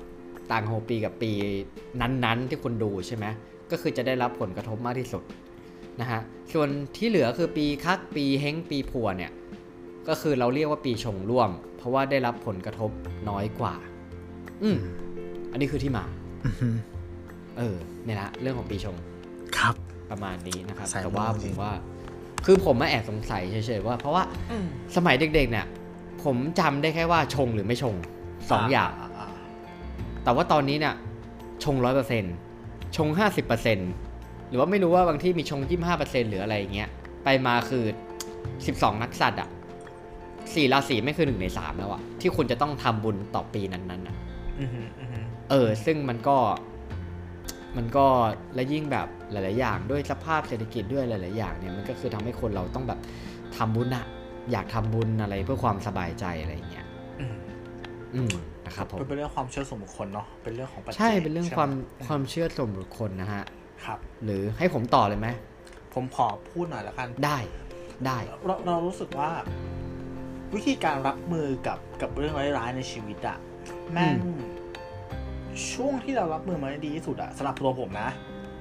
[0.52, 1.32] ต่าง6ปีกับปี
[2.02, 3.26] นั้นๆ ที่คุณดูใช่ไหม
[3.72, 5.24] ก็คือจะได้รับผลกระทบมากที่สุด
[6.02, 6.22] นะฮะ
[6.54, 9.32] ส่วนที่เหลือคือปีคักปีเฮงปีผัวเนี่ย
[10.08, 12.92] ก็คือเราเรียกว่าปีชงร่วม เพราะว่าได้รับผลกระทบ
[13.30, 13.76] น้อยกว่า
[14.64, 14.78] อืม
[15.52, 16.04] อันนี้คือที่มา
[17.58, 18.96] เออเนี่ยละเรื่องของปีชง
[19.58, 19.76] ครับ
[20.12, 21.72] ประมาณนี้นะครับแต่ว่าผมว่า
[22.46, 24.24] คือผมมาแอบสงสัยเฉยๆว่า เพราะว่า
[24.96, 25.65] สมัยเด็กๆเนี่ย
[26.24, 27.96] ผมจำได้แค่ว่าชงหรือไม่ชง
[28.52, 28.91] สองอย่าง
[30.24, 30.96] แต่ว่าตอนนี้เนี่ย
[31.63, 32.24] ชงร้อยเปอร์เซ็น
[32.98, 33.80] ชงห้าสิบเปอร์เซ็น
[34.50, 36.89] หรือว่าไม่รู้ว่าบางที่มีชงยี่ห้าเปอร์เซ็นหรืออะไรเงี้ย
[37.24, 37.84] ไปมาคือ
[38.65, 39.50] สิบสองนักสัตว์อะ
[40.54, 44.15] สี่ราศีไม่คือหนึ่งในสามแล้วอะที่คุณจะต้องทำบุญต่อปีนั้นๆอะ
[45.50, 46.38] เออ ซึ่งมันก็
[47.78, 48.06] มันก็
[48.56, 53.00] และยิ่งแบบหลาย ๆ อย่างด้วยสภาพเศรษฐกิจด้วยหลาย ๆ อย่างเนี่ยมันก็คือทำให้คนเราต้องแบบ
[53.58, 54.06] ทำบุญอะ
[54.52, 56.86] อยากทำบุญอะไรเพื่อความสบายใจอะไรเงี้ย
[58.16, 58.34] อืม
[58.66, 61.72] นะครับผมเป็นเรื่องความเชื่อส่วนบุคคลเนาะเป็นเรื่องของใช่เป็นเรื่องความ
[62.08, 63.44] ความเชื่อส่วนบุคคลนะฮะ
[63.86, 65.28] ครับ หรือให้ผมต่อเลยไหม
[65.94, 67.40] ผมขอพูดหน่อยละกันได้
[68.06, 69.30] ได้เราเรารู้สึกว่า
[70.56, 73.38] วิธีการรับมือกับกับเรื่องร้าย ๆ ในชีวิตอะ
[73.94, 74.16] แม่ง
[75.72, 78.10] ช่วงที่เรารับมือมาได้ดีที่สุดอะสำหรับตัวผมนะ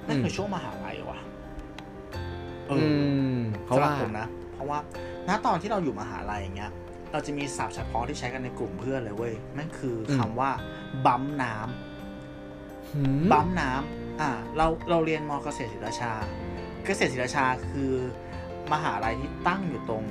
[0.07, 1.19] นั่นคือช่วงมหาลัยว่ะ
[2.69, 2.87] เออ
[3.77, 4.79] สำหรับผมนะ เพราะว่า
[5.29, 6.73] ณตอนที่เราอยู่มหาลัยอย่างเงี้ย
[7.13, 10.51] เราจะมีศัพท์เฉพาะที่ใช้กันในกลุ่มเพื่อนเลยเว้ยนั่นคือคำว่า
[11.07, 16.13] บัมน้ำบัมน้ำอ่า เราเราเรียนมเกษตรศิลาชา
[16.87, 17.93] เกษตรศิลาชาคือ
[18.73, 20.05] มหาลัยที่ตั้งอยู่ตรง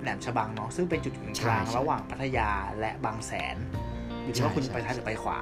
[0.00, 1.14] แหลมฉบังเนาะซึ่งเป็นจุด
[1.44, 3.56] กลางระหว่างพัทยาและบางแสน
[4.22, 5.40] อยู่ที่ว่าคุณไปซ้ายหรือไปขวา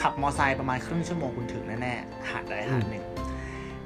[0.00, 3.04] ขับมอไซค์ประมาณครึ่งชั่วโมงคุณถึงแน่ๆหาดใดหาดหนึ่ง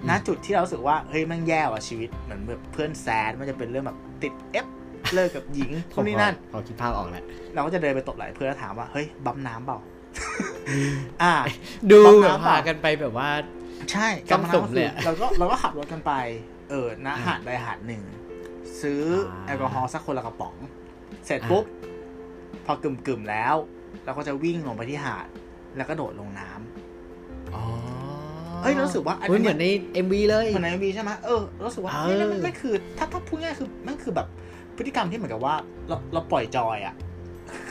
[0.09, 4.67] ณจุดที่เราสึกว่าเฮ้ยมันแย่ว่ะชีวิตเหมือนแบบเพื่อนแซดมันจะเป็นเรื่องแบบติดเอฟ
[5.15, 9.79] เลิกกับหญิงพวกนี้นั่นพอคิดภาพออกแล้วเราก็จะเดินไปตบไหลเพื่อนถามว่าเฮ้ยบัมน้ำเปล่า
[11.23, 11.35] อ่า
[11.91, 13.29] ดูแบบพากันไปแบบว่า
[13.93, 16.13] ใช่กำสมเลยเราก็เราก็ขับรถกันไป
[16.71, 18.03] เออณหาดใดหาดหนึ่ง
[18.83, 19.03] ซื้อ
[19.47, 20.55] แอลกอฮอล์สักคนละกระป๋อง
[21.27, 21.65] เสร็จปุ๊บ
[22.67, 23.55] พอกึ่มๆแล้ว
[24.05, 25.27] เราก็จะวิ่งลงไปที่หาด
[25.79, 27.65] แล้วก็โดดลงน้ำอ๋อ
[28.63, 34.27] เอ้ยรู้สึกว่าอันนี้เหมือนในเอ็มวีเลยเหมือนในเอ็มวีใช่ไหมเออรู้สึกว่าไม่ไม่ไม่คือ ถ้าถ้าพูดง่ายคือมันคือแบบ
[34.77, 35.55] พฤติกรรมที่เหมือนกับว่า
[35.89, 36.95] เราเราปล่อยจอยอะ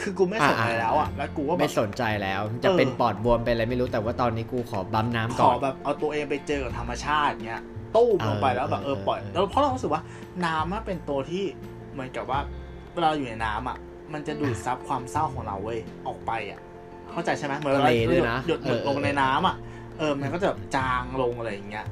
[0.01, 7.61] คือกูไม่สนใจแล้วอะแล้วกูก็ไม่สนใจแล้ว จะเป็นปอดบวมเป็นอะไรไม่รู้แต่ว่าตอนนี้กูขอบัมน้ำก่อนขอแบบเอาตัวเองไปเจอกับธรรมชาติเงี้ย
[7.95, 10.01] ตู้มลงไปแล้วแบบเออปล่อยแล้วเพราะเรารู้สึกว่า
[10.45, 11.45] น้ำมันเป็นตัวที่
[11.93, 12.39] เหมือนกับว่า
[12.93, 13.77] เวลาอยู่ในน้ำอะ
[14.13, 16.59] มันจะดูดซับความเศร้าของเราเว้ยออกไปอะ
[17.11, 17.81] เข้าใจใช่ไหมเหมือนเรา
[18.47, 19.55] หยดหยดลงในน้ำอะ
[19.99, 21.85] เออมันก็จะจางลงอะไรอย่างเงี้ย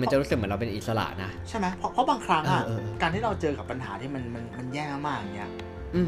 [0.00, 2.62] มันจะรู้สึกเหมือนเราเป็นอิสระนะใช่ไหมเพราะเพราะบางครั้งอะ
[3.02, 5.50] การที่เราเจอกับปัญหาที่มันมันมันแย่มากอย่างเงี้ย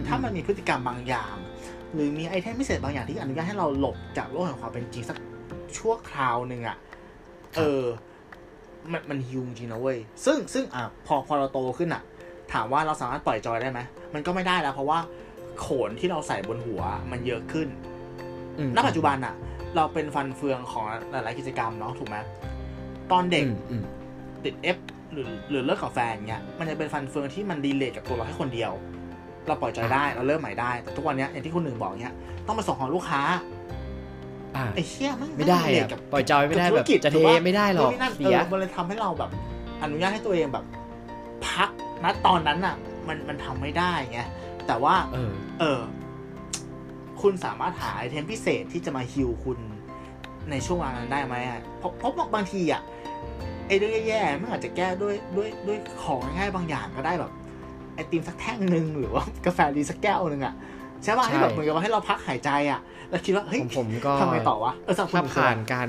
[0.07, 1.35] ถ้ามันมีพฤติกรรมบางอย่าง
[1.94, 5.16] หรือมีไอเทมพิเศษบางอย่างที่อนุญาตให้เราหลบจากโลกแห่งความเป็นจริงสัก
[5.76, 6.76] ชั่วคราวหนึ่งอะ
[7.57, 7.83] เออ
[8.92, 12.02] มันมันฮิวจริงนะเว้ยซึ่งซึ่งอะพอพอเราโตขึ้นอะ
[12.52, 13.81] ถามว่าเราสามารถปล่อยจอยได้ไหม
[14.14, 14.98] มันก็ไม่ได้แล้วเพราะว่า
[15.61, 17.68] โขนที่เราใส่บนหัวมันเยอะขึ้น
[18.77, 19.35] ณปัจจุบันอะ
[19.77, 22.16] เราเป็นฟันเฟืองของหลาย ๆ กิจกรรมเนาะถูกไหม
[23.12, 23.44] ตอนเด็ก
[24.44, 24.77] ติด F
[25.12, 28.73] หรือหรือเลิกกับแฟนเงี้ยมันจะเป็นฟันเฟืองที่มัน relate กับตัวเราแค่คนเดียว
[29.47, 32.14] เราปล่อยใจได้เราเริ่มใหม่ได้ แต่ทุกวันนี้อย่างที่คุณหนึ่งบอกเนี้ย
[32.47, 33.23] ต้องมาส่งของลูกค้า
[34.75, 39.31] ไอ้เชี่ยมันไม่ได้อะปล่อยจอยไม่ได้แบบจะเทไม่ได้หรอกเสียมันเลยทำให้เราแบบ
[39.83, 40.64] อนุญาตให้ตัวเองแบบ
[41.49, 41.68] พัก
[42.05, 42.75] ณตอนนั้นอะ
[43.09, 44.21] มันมันทำไม่ได้ไง
[44.68, 45.81] แต่ว่า เออ เออ
[47.20, 49.59] คุณสามารถหา item พิเศษที่จะมาฮิวคุณ
[50.50, 52.83] ในช่วงเวลานั้นได้ไหมอะเพราะเพราะบางทีอะ
[53.66, 57.33] ไอ้เรื่องแย่ๆมันอาจจะแก้ด้วยด้วยด้วยของง่ายๆบางอย่างก็ได้แบบ
[57.94, 60.54] ไอติมสักแท่งหนึ่งหรือว่ากาแฟดีสักแก้วหนึ่งอะ
[61.02, 65.88] ใช่ป่ะให้แบบเหมือนกับว่าให้เราพักหายใจอะแล้วคิดว่าเฮ้ยผมก็ทำไงต่อวะเออถ้าผ่านการ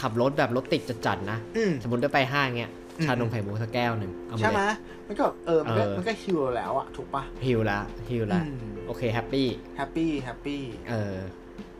[0.00, 1.38] ขับรถแบบรถติดจัดๆนะ
[1.82, 2.72] สมมติได้ไปห้างเงี้ย
[3.04, 4.62] ชานมไข่มุกสักแก้วหนึ่งใช่ไหม
[5.06, 8.42] มันก็เออมันก็มันก็ฮิวแล้วอะถูกปะ heal แล้ว heal แล้ว
[8.86, 9.46] โอเค happy
[9.76, 11.16] happy happy เออ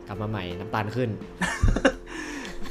[0.07, 1.09] กลับมาใหม่น้ำตาลขึ้น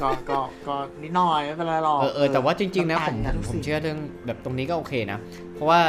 [0.00, 3.16] ก็ก็ก็นิดหน่อยไม่เป็นไรหรอกเออเออแต่ว่าจริง ๆ นะผม
[3.48, 5.18] ผมเชื่อเรื่องแบบตรงนี้ก็โอเคนะ
[5.54, 5.80] เพราะว่า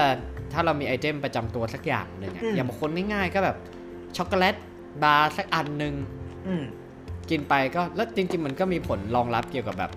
[0.54, 3.58] ถ้าเรามี item ประจำตัวสักอย่างหนึ่งอย่างบางคนง่ายๆก็แบบ
[4.18, 4.56] ช็อกโกแลต
[5.04, 5.94] บาร์สักอันหนึ่ง
[7.30, 9.92] กินไปก็แล้วจริง ๆ มันก็มีผลรองรับเกี่ยวกับแบบ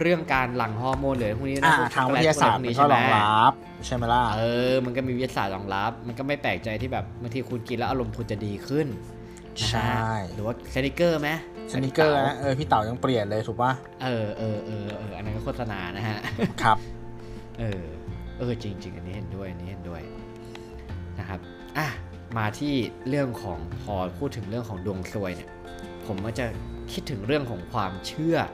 [0.00, 3.52] เรื่องการหลั่งฮอร์โมนหรือพวกนี้นะทางวิทยาศาสตร์มันก็รองรับ
[3.86, 8.86] ใช่ไหมล่ะเออมันก็มีวิทยาศาสตร์รองรับ มันก็ไม่แปลกใจที่แบบบางทีคุณกินแล้วอารมณ์คุณจะดีขึ้น
[9.70, 11.30] ใช่หรือว่าเซนิเกอร์ไหม
[11.72, 13.72] สนิเกอร์นะเออพี่เต๋ายังเปลี่ยนเลยถูกป่ะ
[14.04, 16.18] เออเออเออเอออันนั้นก็โฆษณานะฮะ
[16.62, 16.78] ครับ
[17.60, 17.82] เออ
[18.38, 20.02] เออจริงจริงอันนี้เห็นด้วยอันนี้เห็นด้วย
[21.18, 21.40] นะครับ
[21.78, 21.88] อะ
[22.38, 22.74] มาที่
[23.08, 25.50] เรื่องของพอพูดถึงเรื่องของดวงซวยเนี่ย
[26.06, 26.46] ผมก็จะ
[26.92, 28.48] คิดถึงเรื่องของความเชื่ออ่า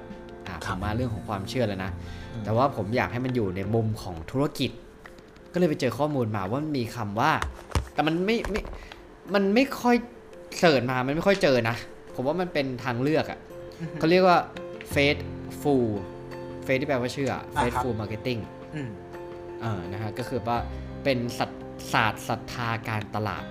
[0.67, 1.91] ผมมาเรื่องของความเชื่อแล้วนะ
[2.45, 4.71] แต่ว่าผมอยากให้มันอยู่ในมุมของธุรกิจ
[5.53, 7.33] ก็เลยไปเจอข้อมูลมาว่ามีคำว่า
[7.93, 8.61] แต่มันไม่ไม่
[9.35, 9.97] มันไม่ค่อย
[10.59, 11.77] เสิร์ชมา มันไม่ค่อยเจอนะ
[12.15, 13.39] ผมว่ามันเป็นทางเลือกอะ
[13.99, 14.39] เขาเรียกว่า
[14.95, 15.21] faith
[15.61, 15.89] full
[16.67, 18.41] faith ที่แปลว่าเชื่อ faith full marketing
[19.61, 20.59] เออนะฮะก็คือว่า
[21.05, 21.19] เป็น
[21.93, 23.45] ศาสตร์ศรัทธาการตลาด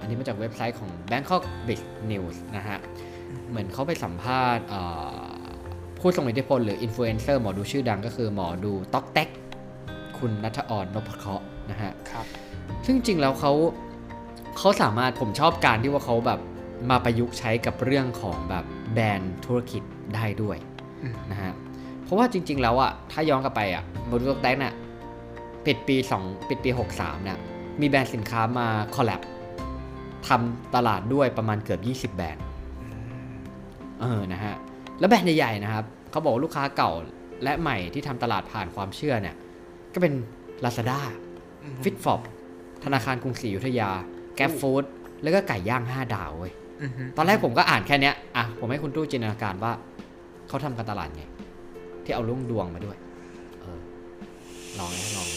[0.00, 2.78] อันนี้มาจากเว็บไซต์ของ Bangkok Big News นะฮะ
[3.48, 4.66] เหมือนเขาไปสัมภาษณ์
[6.06, 9.28] ผู้ทรงอิทธิพลหรืออินฟลูเอนเซอร์หมอดูชื่อดังก็คือหมอดูต๊อกแท็ก
[10.18, 11.92] คุณนัทออนนพเคราะห์นะฮะ
[12.86, 13.52] ซึ่งจริงแล้วเขา
[14.58, 16.40] เขาสามารถผมชอบการที่ว่าเขาแบบ
[16.90, 19.82] มาประยุกต์ใช้กับเรื่องของแบบแบรนด์ธุรกิจ
[20.14, 20.56] ได้ด้วย
[21.30, 21.52] นะฮะ
[22.02, 24.74] เพราะว่าจริง ๆ แล้วอะถ้าย้อนกลับไปอะโมดูลแดกเนี่ย
[25.66, 27.38] ปิดปี2ปิดปี 63เนี่ย
[27.80, 29.20] มีแบรนด์สินค้ามาคอลแลบ
[30.28, 32.44] ทำตลาดด้วยประมาณเกือบ 20 แบรนด์
[34.00, 34.54] เออ นะฮะ
[34.98, 35.84] แล้วแบรนด์ใหญ่ๆ นะครับ
[36.14, 36.92] เขาบอกลูกค้าเก่า
[37.44, 39.36] และใหม่ที่ทำตลาดผ่านความเชื่อเนี่ย
[39.94, 40.12] ก็เป็น
[40.64, 41.00] Lazada
[41.84, 42.20] f i t f o p
[42.84, 43.90] ธนาคารกรุงศรีอยุธยา
[44.36, 44.84] แก p ฟู้ด
[45.22, 46.52] แล้วก็ไก่ย่าง5ดาวเว้ย
[47.16, 49.72] ตอนแรกผมก็อ่านแค่นี้อะผมให้คุณตู้จินตนาการว่า
[50.48, 51.24] เขาทำการตลาดไง
[52.04, 52.96] ที่เอาลุงดวงมาด้วย
[53.60, 53.78] เออ
[54.78, 55.28] ลองลอง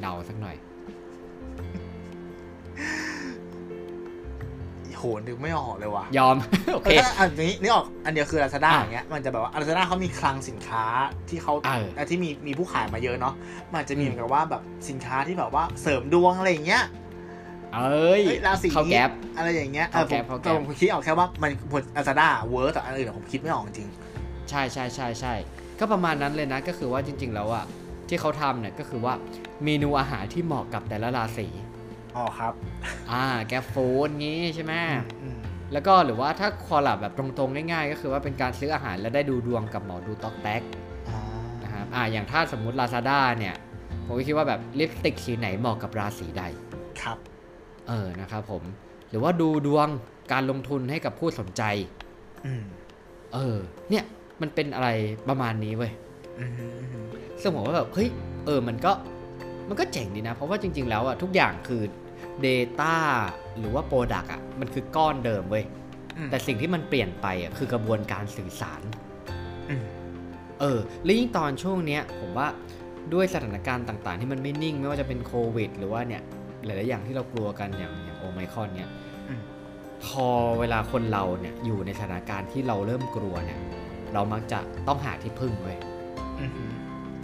[0.00, 0.56] เดาสักหน่อย
[4.98, 6.36] โหนึกไม่ออกเลยว่ะยอม
[6.74, 10.84] โอเคอันนี้นี่ออกอันเดียวคือลาซาด้าอย่างเงี้ยมันจะแบบว่าลาซาด้าเขามีคลังสินค้า
[11.28, 11.54] ที่เขา
[12.10, 13.34] ที่มีมีผู้ขายมาเยอะเนาะ
[13.72, 16.84] มันจะมีเหมือนกับว่าแบบสินค้าที่แบบว่าเสริมดวงอะไรอย่างเงี้ย
[17.74, 23.88] เอ้ยราศีเขาแก๊ปอะไรอย่างเงี้ยเขาแก๊ปเขาแก๊ปผมคิดออกแค่ว่ามันผลอาซาด้าเวิร์กแต่อันอื่นผมคิดไม่ออกจริง
[24.50, 25.34] ใช่ใช่ใช่ใช่
[25.78, 27.64] ก็ประมาณนั้นเลยนะก็คือว่าจริง ๆ แล้วอะ
[28.08, 29.14] ที่เขาทำเนี่ยก็คือว่า
[29.64, 31.46] เมนูอาหารที่เหมาะกับแต่ละราศี
[32.16, 32.52] อ๋อครับ
[33.10, 34.74] อ่าแกฟูดงี้ใช่ไหม
[35.72, 40.62] แล้วก็หรือว่าถ้าคอลับแบบตรงๆง่ายๆ ก็คือว่าเป็นการซื้ออาหารแล้วได้ดูดวงกับหมอดูต็อกแท็ก
[41.62, 43.54] นะครับอ่าอย่างถ้าสมมุติ Lazada เนี่ย
[44.06, 46.42] ผมก็คิดว่าแบบลิปสติกสีไหนเหมาะกับราศีใด
[47.02, 47.18] ครับ
[47.88, 48.62] เออนะครับผม
[49.10, 49.88] หรือว่าดูดวง
[50.32, 51.62] การลงทุนให้กับผู้สนใจ
[53.34, 53.56] เออ
[53.90, 54.04] เนี่ย
[54.40, 54.88] มันเป็นอะไร
[55.28, 55.92] ประมาณนี้เว้ย
[57.40, 58.08] ซึ่งผมว่าแบบเฮ้ย
[58.46, 58.92] เออมันก็
[59.68, 61.82] มันก็เจ๋งดีนะ เพราะว่าจริง ๆ แล้วอะทุกอย่างคือ
[62.46, 62.96] Data
[63.58, 65.64] หรือว่า Product อะมันคือก้อนเดิมเว้ย
[66.30, 68.82] แต่สิ่งที่มันเปลี่ยนไปอะคือกระบวนการสื่อสาร
[70.60, 72.48] เออแล้วยิ่งตอนช่วงเนี้ย ผมว่า
[73.14, 76.22] ด้วยสถานการณ์ต่าง ๆ ที่มันไม่นิ่ง ไม่ว่าจะเป็นโควิด หรือว่าเนี่ย
[76.64, 78.88] หลายๆอย่างที่เรากลัวกันอย่างอย่างโอไมคอนเนี่ย
[80.04, 80.26] พอ
[80.58, 83.58] เวลาคนเราเนี่ยอยู่ในสถานการณ์ที่เราเริ่มกลัวเนี่ย
[84.14, 84.58] เรามักจะ
[84.88, 85.78] ต้องหาที่พึ่งเว้ย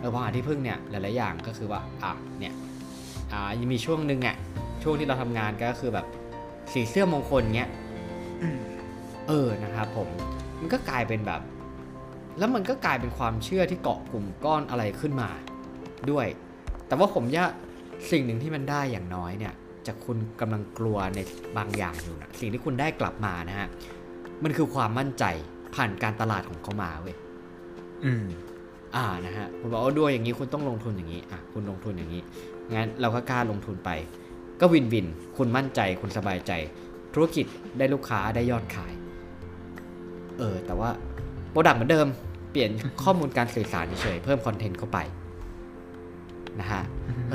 [0.04, 2.54] เออพอหาที่พึ่งเนี่ยหลายๆอย่างก็คือว่าอะเนี่ย
[3.32, 4.36] อ่ายังมีช่วงหนึ่งอะ
[4.82, 6.06] ช่วงที่เราทำงานก็คือแบบ
[6.72, 7.70] สีเสื้อมงคลเงี้ย
[9.28, 10.08] เออนะครับผม
[10.60, 11.40] มันก็กลายเป็นแบบ
[12.38, 15.30] แล้วมันก็กลายเป็นความเชื่อที่เกาะกลุ่มก้อนอะไรขึ้นมา
[16.10, 16.26] ด้วย
[16.86, 17.46] แต่ว่าผมว่า
[18.10, 19.54] สิ่งหนึ่งที่มันได้อย่างน้อยเนี่ย
[19.86, 21.20] จากคุณกำลังกลัวใน
[21.56, 23.68] บางอย่างอยู่นะสิ่งที่คุณได้กลับมานะฮะ
[24.44, 25.24] มันคือความมั่นใจ
[25.74, 27.16] ผ่านการตลาดของเขามาเว้ย
[28.04, 28.24] อืม
[28.96, 32.22] อ่านะฮะคุณบอกว่าด้วยอย่างนี้คุณต้องลงทุนอย่างนี้อะคุณลงทุนอย่างนี้
[32.74, 33.90] งั้นเราก็กล้าลงทุนไป
[34.60, 36.52] ก็วินวิน คุณมั่นใจคุณสบายใจ
[37.14, 37.46] ธุรกิจ
[37.78, 38.92] ได้ลูกค้าได้ยอดขาย
[40.38, 40.90] เออ แต่ว่า
[41.50, 42.06] product เหมือนเดิม
[42.50, 42.70] เปลี่ยน
[43.02, 44.98] ข้อมูลการสื่อสารเฉยเพิ่ม content เข้าไป
[46.60, 46.82] นะฮะ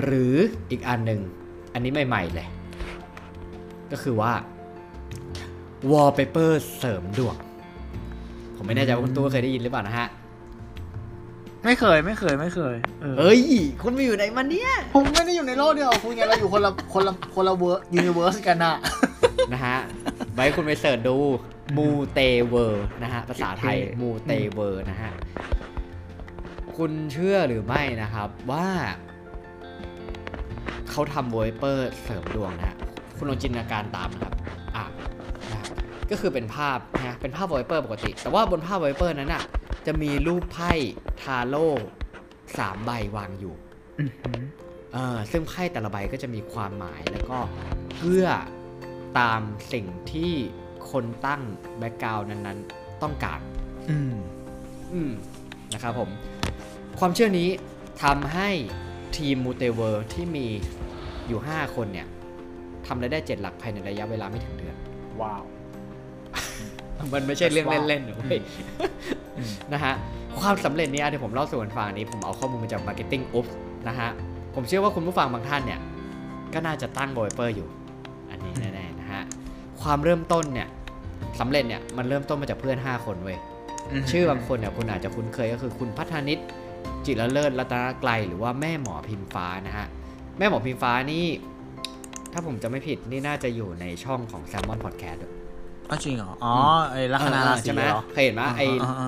[0.03, 0.35] หรือ
[0.71, 1.21] อีกอันหนึ่ง
[1.73, 2.47] อันนี้ใหม่ๆเลย
[3.91, 4.31] ก็คือว่า
[5.91, 7.35] wallpaper เสริมดวง
[8.55, 10.07] ผมไม่แน่ใจว่าคุณตัวเคยได้ยินหรือเปล่านะฮะ
[11.63, 12.75] ไม่เคยไม่เคยไม่เคย
[13.19, 13.41] เอ้ย
[13.81, 18.75] คุณไม่อยู่ไหนมันเนี่ย ผมไม่ได้อยู่ในโลกเดียวคุณไงเราอยู่คนละคนละคนละ verse universe กันอะ
[19.53, 19.77] นะฮะ
[20.35, 21.17] ไว้คุณไป search ดู
[21.77, 25.11] มูเตเวอร์นะฮะ ภาษาไทยมูเตเวอร์นะฮะ
[26.77, 28.67] คุณเชื่อหรือไม่นะครับว่า
[30.89, 32.77] เขาทำโวเปอร์เสริมดวงนะฮะ
[33.17, 34.58] คุณลองจินตนาการตามนะครับอะนะ
[36.11, 39.43] ก็คือเป็นภาพนะเป็นภาพโวเปอร์ปกติ แต่ว่าบนภาพโวเปอร์นั้นอะ
[39.85, 40.71] จะมีรูปไพ่
[41.21, 41.67] ทาโร่
[42.57, 43.55] สามใบวางอยู่
[44.93, 47.37] เออซึ่งไพ่แต่ละใบก็จะมีความหมายแล้วก็
[47.95, 48.25] เพื่อ
[49.19, 49.41] ตาม
[49.73, 50.33] สิ่งที่
[50.91, 51.41] คนตั้ง
[51.77, 53.39] background นั้นๆ ต้องการ
[53.89, 54.15] อืม
[54.93, 55.11] อืม
[55.73, 56.09] นะครับผม
[56.99, 57.49] ความเชื่อนี้
[58.03, 58.49] ทำให้
[59.17, 60.47] ทีมมูเตเวอร์ที่มี
[61.27, 62.07] อยู่ 5 คนเนี่ย
[62.85, 64.75] ทำรายได้เจ็ดหลักภายในระยะเวลาไม่ถึงเดือน
[65.21, 65.43] ว้าว
[67.13, 68.17] มันไม่ใช่เรื่องเล่นๆหรอก
[69.73, 69.93] นะฮะ
[70.39, 73.45] ความสำเร็จนี้ที่ผมเล่าสู่กันฟังนี้ผมเอาข้อมูลมาจาก Marketing u p
[73.87, 74.09] นะฮะ
[74.55, 75.79] ผมเชื่อว่าคุณผู้ฟังบางท่านเนี่ย
[76.53, 77.67] ก็น่าจะตั้งโบยเปอร์อยู่
[78.31, 79.21] อันนี้แน่ๆนะฮะ
[79.81, 80.67] ความเริ่มต้นเนี่ย
[81.39, 83.37] สำเร็จเนี่ยมันเริ่มต้นมาจากเพื่อน 5 คนเว้ย
[84.11, 86.39] ชื่อบางคนเนี่ยคุณอาจจะคุ้นเคยก็คือคุณพัฒนิต
[87.05, 89.87] จิรเลิศรัตนไกลหรือว่าแม่หมอพิมฟ้านะฮะ
[90.37, 91.25] แม่หมอพิมฟ้านี่
[92.33, 95.21] ถ้าผมจะไม่ผิดนี่น่าจะอยู่ในช่องของ Salmon Podcast
[95.89, 96.53] อ๋อจริงเหรอ อ๋อ
[96.91, 97.83] ไอ้ลัคนาราศีใช่ไหม
[98.13, 98.65] เคยเห็นไหมไอ้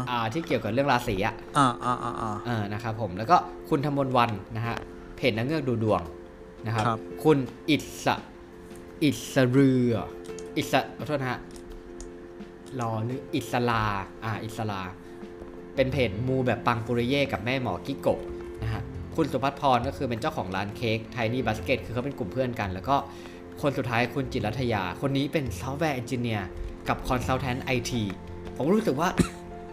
[0.09, 2.13] อ่าที่เกี่ยวกับเรื่องราศีอะอ่าอ่าอ่า
[2.47, 3.37] อ่านะครับผมแล้วก็
[3.69, 4.77] คุณธมนวันนะฮะ
[5.15, 6.01] เพจนักเงือกดูดวง
[6.65, 6.85] นะครับ
[7.23, 7.37] คุณ
[7.69, 8.05] อิส
[9.03, 9.93] อิสเรือ
[10.57, 11.39] อิสขอโทษนะฮะ
[12.79, 13.83] รอหรืออิสลา
[14.23, 14.81] อ่าอิสลา
[15.75, 18.21] เป็นเพจมูแบบปังปุริเย่กับแม่หมอกิโกะ
[18.63, 18.81] นะฮะ
[19.15, 22.95] คุณสุภัทรพรก็คือเป็นเจ้าของร้านเค้กไทนี่บาสเกตคือเขาเป็นกลุ่มเพื่อนกัน แล้วก็
[23.61, 26.47] คนสุดท้ายคุณจิรัทยา คนนี้เป็น software engineer
[26.89, 28.03] กับ consultant IT
[28.55, 29.09] ผมรู้สึกว่า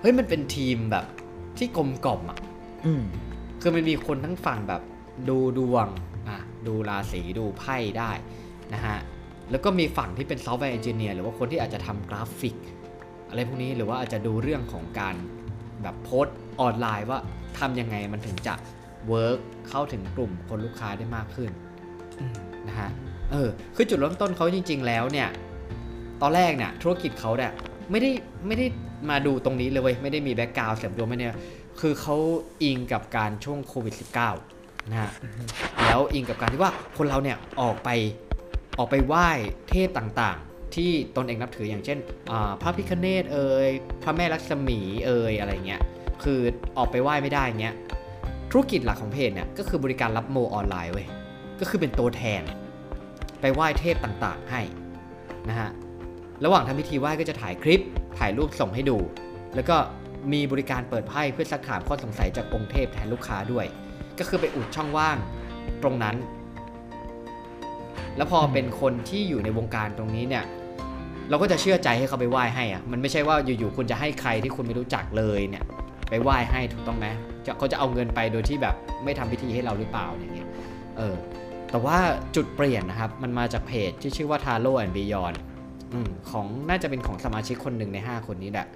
[0.01, 1.05] เฮ้ยมันเป็นทีมแบบ
[1.59, 2.39] ที่กลมกล่อมอะ
[3.61, 4.83] คือมันมีคนทั้งฝั่งแบบ
[5.29, 5.87] ดูดวง
[6.29, 8.11] อะดูราศีดูไพ่ได้
[8.75, 8.99] นะฮะ
[9.51, 12.57] แล้วก็มีฝั่งที่เป็น software engineer หรือว่าคนที่อาจจะทำกราฟิก
[13.29, 15.15] อะไรพวกนี้หรือว่าอาจจะดูเรื่องของการ
[15.83, 16.27] แบบโพส
[16.61, 17.19] ออนไลน์ว่า
[17.59, 18.55] ทำยังไงมันถึงจะ
[19.09, 21.51] work เข้าถึงกลุ่มคนลูกค้าได้มากขึ้น
[22.69, 22.91] นะฮะ
[23.33, 25.29] เออคือจุดเริ่มต้นเขาจริง ๆ แล้วเนี่ย
[26.23, 27.53] ตอนแรกเนี่ยธุรกิจเขาเนี่ย
[27.91, 28.11] ไม่ได้
[28.47, 28.67] ไม่ได้
[29.11, 31.37] มาดูตรงนี้เลยเว้ยไม่ได้มี background เสริมดวงไม่เนี่ย
[31.81, 32.17] คือเขา
[32.63, 33.95] อิงกับการช่วงโควิด
[34.41, 35.11] -19 นะฮะ
[35.87, 37.89] แล้วอิงกับการที่ว่าคนเราเนี่ยออกไป
[38.79, 39.29] ออกไปไหว้
[39.71, 40.39] เทพต่าง
[40.77, 41.99] ที่ตนเองนับถืออย่างเช่น
[42.63, 43.69] พระพิฆเนศเอ่ย
[44.03, 45.83] พระแม่ลักษมีเอ่ยอะไรเงี้ย
[46.23, 46.41] คือ
[46.79, 47.75] ออกไปไหว้ไม่ได้เงี้ย
[48.51, 51.07] ธุรกิจหลักของเพจเนี่ยก็คือบริการรับโมออนไลน์เว้ย
[51.61, 52.43] ก็คือเป็นตัวแทน
[53.41, 54.61] ไปไหว้เทพต่างๆให้
[55.49, 55.71] นะฮะ
[56.45, 57.81] ระหว่างทำพิธีไหว้ก็จะถ่ายคลิป
[58.19, 58.99] ถ่ายรูปส่งให้ดู
[59.55, 59.77] แล้วก็
[60.33, 63.67] มีบริการเปิดไพ่เพื่อสักถามข้อสงสัยจากองค์เทพแทนลูกค้าด้วย
[64.19, 65.17] ก็คือไปอุดช่องว่าง
[65.83, 66.17] ตรงนั้น
[68.17, 70.45] แล้วพอเป็นคนที่อยู่ในวงการตรงนี้เนี่ย
[71.31, 75.65] เราก็จะเชื่อใจให้เขาไปไหว้ให้อะมันไม่ใช่ว่าอยู่ๆคุณจะให้ใครที่คุณไม่รู้จักเลยเนี่ย
[76.11, 77.07] ไปไหว้ให้ถูกต้องไหม
[77.59, 78.75] เขาจะเอาเงินไปโดยที่แบบ
[79.05, 80.49] ไม่ทำพิธีให้เราหรือเปล่าอย่างเงี้ย
[80.97, 81.15] เออ
[81.71, 81.99] แต่ว่า
[82.37, 85.37] จุดเปลี่ยนนะครับ มันมาจากเพจที่ชื่อว่า Taro and Beyond
[86.31, 88.67] ของน่าจะเป็นของสมาชิกคนหนึ่งใน 5 คนนี้แหละ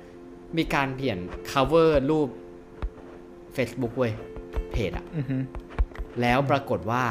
[0.56, 1.18] มีการเปลี่ยน
[1.50, 2.28] cover รูป
[3.56, 4.12] Facebook เว้ย
[4.72, 5.04] เพจอะ
[6.20, 7.02] แล้วปรากฏว่า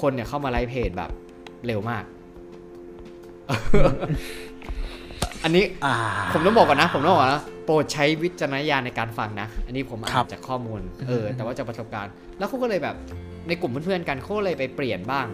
[0.00, 1.10] คนเนี่ยเข้ามาไลค์เพจแบบ
[1.66, 2.04] เร็วมาก
[5.44, 5.64] อันนี้
[6.32, 12.96] ผมต้องบอกก่อนนะ ผมต้องบอกนะโปรดใช้วิจารณญาณในการฟังนะ อันนี้ผมอ่านจากข้อมูล เออ แต่ว่าจากประสบการณ์ แล้วเขาก็เลยแบบ
[13.48, 15.26] ในกลุ่มเพื่อนๆกันเขาเลยไปเปลี่ยนบ้าง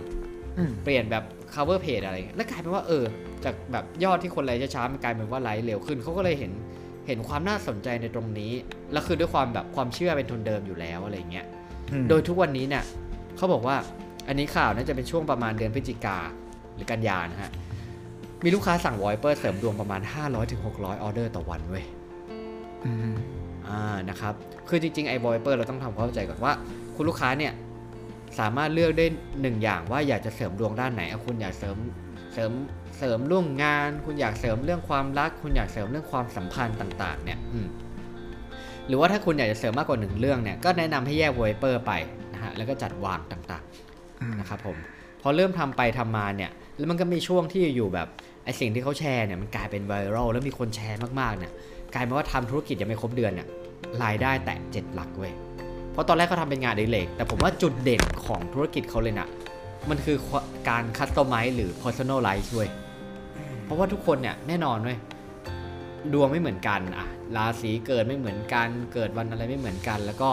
[0.84, 1.24] เปลี่ยนแบบ
[1.54, 3.04] cover page อะไร แล้วกลายเป็นว่าเออ
[3.44, 6.52] จากแบบยอดที่คนไลค์ช้าๆ มันกลายเป็นว่าไลค์เร็วขึ้น เขาก็เลยเห็น
[7.06, 8.52] เห็นความน่าสนใจในตรงนี้
[8.92, 11.46] แล้วคือด้วยความแบบความเชื่อเป็นทุนเดิมอยู่แล้วอะไรเงี้ย
[12.08, 12.84] โดยทุกวันนี้เนี่ย
[13.36, 13.76] เขาบอกว่า
[14.28, 16.18] อันนี้ข่าวน่าจะเป็นช่วงประมาณเดือนพฤศจิกา
[16.76, 17.50] หรือกันยานะฮะ
[18.44, 20.00] มีลูกค้าสั่งวอยเปอร์เสริมดวงประมาณ
[20.46, 21.84] 500-600 ออเดอร์ต่อวันเว้ย
[23.68, 24.34] อ่านะครับ
[24.68, 26.52] คือจริงๆไอ้วอยเปอร์เราต้องทำความเข้าใจก่อนว่า
[26.96, 27.52] คุณลูกค้าเนี่ย
[28.38, 29.06] สามารถเลือกได้
[29.40, 31.76] หนึ่งอย่างว่าอยากจะเสริมดวงด้านไหนคุณอยากเสริม
[32.34, 32.52] เสริม
[32.98, 37.60] เสริมร่วงงาน คุณอยากเสริมเรื่องความรัก คุณอยากเสริมเรื่องความสัมพันธ์ต่างๆ เนี่ยอื
[38.88, 41.92] หรือว่าถ้าคุณอยากจะเสริมมากกว่าหนึ่งเรื่องเนี่ยก็แนะนำให้แยกวอยเปอร์ไป
[42.32, 44.76] นะฮะแล้วก็จัดวางต่างๆนะครับผม
[45.22, 48.08] พอเริ่มทำไปทำมาเนี่ยแล้วมันก็มีช่วงที่อยู่แบบ
[48.44, 51.52] ไอสิ่งที่เขาแชร์เนี่ยมันกลายเป็นไวรัลแล้วมีคนแชร์มากๆเนี่ย
[51.94, 53.48] กลายเป็นว่าทำธุรกิจยังไม่ครบเดือนเนี่ย
[54.02, 55.32] รายได้แตะเจ็ดหลักเว้ย
[55.94, 59.28] เพราะตอนแรกเขาทำเป็นงานดีเล็กแต่ผมว่าจุดเด่นของธุรกิจเขาเลยนะ
[59.90, 60.16] มันคือ
[60.68, 62.68] การคัสตอมไมซ์หรือ personalize เว้ย
[63.64, 64.98] เพราะว่าทุกคนเนี่ยแน่นอนเว้ย
[66.12, 70.30] ดวงไม่เหมือนกันอะราศีเกิดไม่เหมือนกัน เกิดวันอะไรไม่เหมือนกัน แล้วก็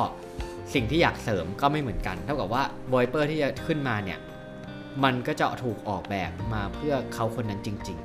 [0.73, 4.19] สิ่งที่อยากเสริมก็ไม่เหมือนกัน เท่ากับว่าบอยเปอร์ที่จะขึ้นมาเนี่ย
[5.03, 7.97] มันก็จะถูกออกแบบมาเพื่อเขาคนนั้นจริง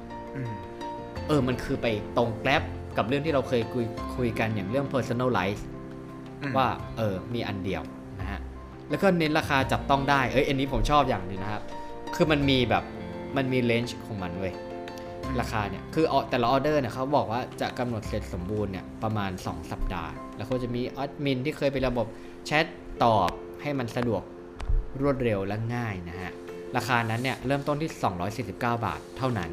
[0.60, 1.86] ๆเออมันคือไป
[2.16, 2.62] ตรงแกลบ
[2.96, 3.84] กับเรื่องที่เราเคยคุย
[4.16, 5.60] คุยกันอย่างเรื่อง personalize
[6.56, 7.82] ว่าเออมีอันเดียว
[8.20, 8.40] นะฮะ
[8.90, 11.62] แล้วก็เน้นราคาจับต้องได้เอ้ยอันนี้ผมชอบอย่างนึงนะครับ
[12.16, 12.84] คือมันมีแบบ
[13.36, 14.54] มันมี range ของมันเว้ย
[15.40, 22.06] ราคาเนี่ยคือแต่ละออเดอร์เนี่ยเขาบอกว่าจะกำหนดเสร็จสมบูรณ์เนี่ยประมาณ 2 สัปดาห์ แล้วเขาจะมีแอดมินที่คอยไประบบ
[22.46, 22.66] แชท
[23.04, 23.30] ตอบ
[23.62, 24.22] ให้มันสะดวก
[25.00, 26.32] รวดเร็วและง่ายนะฮะ
[26.76, 27.90] ราคานั้นเนี่ยเริ่มต้นที่
[28.46, 29.50] 249 บาทเท่านั้น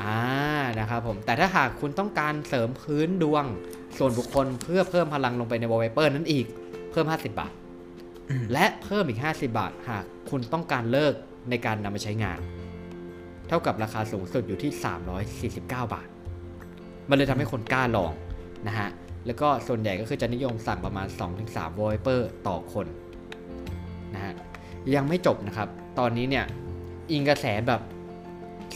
[0.00, 0.18] อ่า
[0.80, 3.44] นะครับผมแต่ถ้าหากคุณต้องการเสริมพื้นดวง
[3.98, 6.46] ส่วนบุคคลเพื่อเพิ่มพลังลงไปในวอลเปเปอร์นั้นอีก
[6.90, 7.52] เพิ่ม 50 บาท
[8.52, 11.14] และเพิ่มอีก 50 บาท หากคุณต้องการฤกษ์
[11.50, 12.38] ในการนำมาใช้งาน
[13.48, 14.72] เท่ากับราคาสูงสุดอยู่ที่
[15.58, 16.08] 349 บาท
[17.08, 18.12] มันเลยทำให้คนกล้าลอง
[18.66, 18.88] นะฮะ
[19.26, 21.06] แล้วก็ส่วนใหญ่ก็คือจะนิยมสั่งประมาณ
[21.42, 22.86] 2-3วอลเปอร์ต่อคน
[24.14, 24.34] นะฮะ
[24.94, 25.68] ยังไม่จบนะครับ
[25.98, 26.44] ตอนนี้เนี่ย
[27.10, 27.80] อิงกระแสแบบ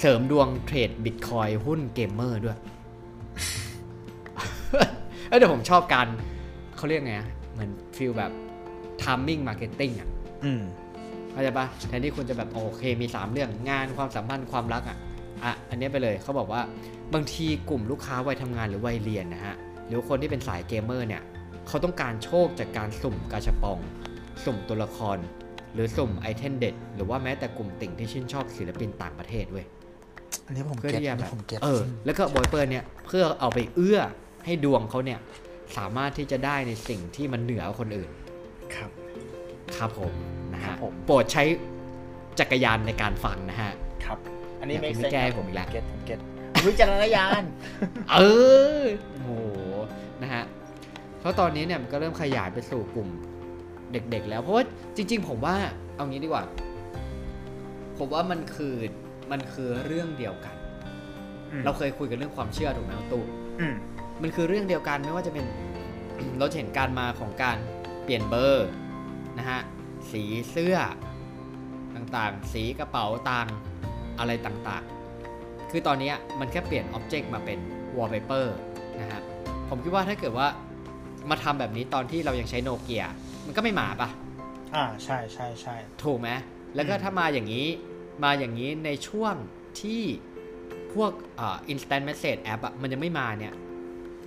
[0.00, 2.58] เสริมดวง trade bitcoin หุ้นเกมเมอร์ด้วย
[5.36, 6.06] เดี๋ยวผมชอบการ
[6.76, 7.14] เขาเรียกไง
[7.52, 8.32] เหมือน feel แบบ
[9.02, 10.08] timing marketing อะ
[11.32, 14.98] เข้าใจปะแทนที่คุณจะแบบโอเคมี 3 เรื่องงานความสัมพันธ์ความรักอะ
[15.44, 16.62] อะอันนี้ไปเลยเขาบอกว่า
[17.14, 19.54] บางทีกลุ่มลูกค้าวัยทำงานหรือวัยเรียนนะฮะ
[19.86, 21.22] หรือคนที่เป็นสายเกมเมอร์เนี่ย
[21.68, 23.78] เขาต้องการโชคจากการสุ่มกาชาปอง
[24.44, 25.18] สุ่มตัวละคร
[25.74, 29.66] หรือสุ่ม item เด็ด หรือว่าแม้แต่กลุ่มติ่งที่ชื่นชอบศิลปินต่างประเทศเว้ย
[30.46, 34.00] อันนี้ผมเก็ตแบบเออแล้วก็บอยเปิร์เนี่ยเพื่อเอาไปเอื้อ
[34.48, 35.20] ให้ดวงเขาเนี่ย
[35.76, 38.10] สามารถที่จะได้ในสิ่งที่มันเหนือคนอื่น
[38.74, 38.90] ครับ
[39.76, 40.12] ครับผม
[40.54, 40.74] นะฮะ
[41.04, 41.44] โปรดใช้
[42.38, 43.72] จักรยานในการฟังนะฮะ
[44.04, 44.18] ครับ
[44.60, 46.18] อันนี้ไม่แก้ผมอีกแล้วเก็ตผมเก็ต
[46.66, 47.42] วิจารณญาณ
[48.10, 48.22] เอ
[48.80, 48.82] อ
[49.22, 49.30] โห
[50.22, 50.44] นะฮะ
[51.20, 53.08] เพราะตอนนี้เนี่ยมันก็เริ่มขยายไปสู่กลุ่ม
[53.92, 54.64] เด็กๆ แล้ว เพราะว่า
[54.96, 55.56] จริง ๆ ผมว่า
[55.96, 56.44] เอางี้ดีกว่า
[57.98, 58.74] ผมว่ามันคือ
[59.30, 60.56] มันคือเรื่องเดียวกัน
[61.64, 63.22] เราเคยคุยกันเรื่องความเชื่อถูกไหมตู้
[63.97, 65.44] มั นคือเรื่องเดียวกันไม่ว่าจะเป็น
[66.38, 67.56] เราเห็นการมาของการ
[68.04, 68.68] เปลี่ยนเบอร์
[69.38, 69.60] นะฮะ
[70.12, 70.76] สีเสื้อ
[71.94, 73.48] ต่างๆ สีกระเป๋าตัง
[74.18, 77.58] อะไรต่างๆ คือตอนนี้มันแค่เปลี่ยนอ็อบเจกต์มาเป็น
[77.96, 78.56] วอลเปเปอร์
[79.00, 79.20] นะฮะ
[79.68, 80.48] ผมคิดว่าถ้าเกิดว่า
[81.30, 83.04] มาทำแบบนี้ตอนที่เรายังใช้โนเกีย
[83.46, 84.08] มันก็ไม่หมาปะ
[84.74, 86.28] อ่าใช่ใช่ใช่ถูกไหม
[86.74, 87.66] แล้วก็ถ้ามาอย่างนี้
[88.24, 89.34] มาอย่างนี้ในช่วง
[89.80, 90.02] ที่
[90.94, 93.54] พวกอ่า instant message app อะมันยังไม่มาเนี่ย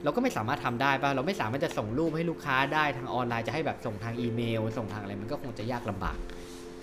[0.04, 6.18] เราก็ไม่สามารถทำได้ป่ะเราไม่สามารถจะส่งรูปให้ลูกค้าได้ทางออนไลน์จะให้แบบส่งทางอีเมล ส่งทางอะไรมันก็คงจะยากลำบาก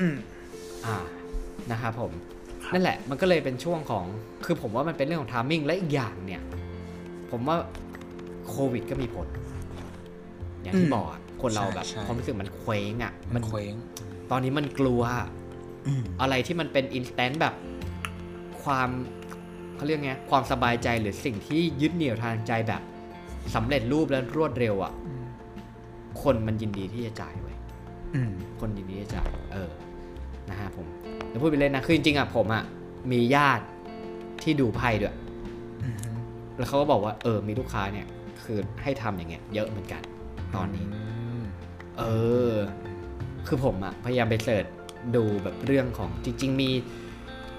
[0.01, 0.17] อืม
[0.87, 0.97] อ่า
[1.71, 2.13] นะครับผม
[2.73, 4.05] นั่นแหละ มันก็เลยเป็นช่วงของ
[4.47, 6.43] คือผมว่ามันเป็นเรื่องของทามมิ่งและอีกอย่างเนี่ย
[7.31, 7.57] ผมว่า
[8.49, 9.27] โควิดก็มีผล
[10.63, 11.07] อย่างที่บอก
[11.43, 13.73] คนเราแบบความรู้สึกมันเคว้งอะ มันเคว้ง
[14.31, 15.03] ตอนนี้มันกลัว
[16.21, 17.55] อะไรที่มันเป็น instant แบบ
[18.63, 18.89] ความ
[19.77, 22.83] เขาเรียกไงความสบายใจหรือสิ่งที่ยึดเหนี่ยวทางใจแบบ
[23.55, 24.93] สำเร็จรูปและรวดเร็วอะ
[26.23, 27.55] คนมันยินดีที่จะจ่ายเว้ย
[28.61, 29.71] คนยินดีที่จะจ่าย เออ
[30.51, 30.87] นะฮะผม
[31.29, 32.65] แล้วพูดไปเล่นนะ คือจริงๆอะผมอะ
[33.13, 33.65] มีญาติ
[34.43, 35.17] ที่ดูไพ่ด้วย
[36.57, 38.07] แล้วเขาก็บอกว่า เออ มีลูกค้าเนี่ย
[38.45, 40.03] คือให้ทำอย่างเงี้ย เยอะเหมือนกัน
[40.55, 40.85] ตอนนี้
[41.99, 42.03] เอ
[42.51, 42.53] อ
[43.47, 44.65] คือผมอะพยายามไป search
[45.17, 46.71] ดูแบบเรื่องของจริง ๆ มี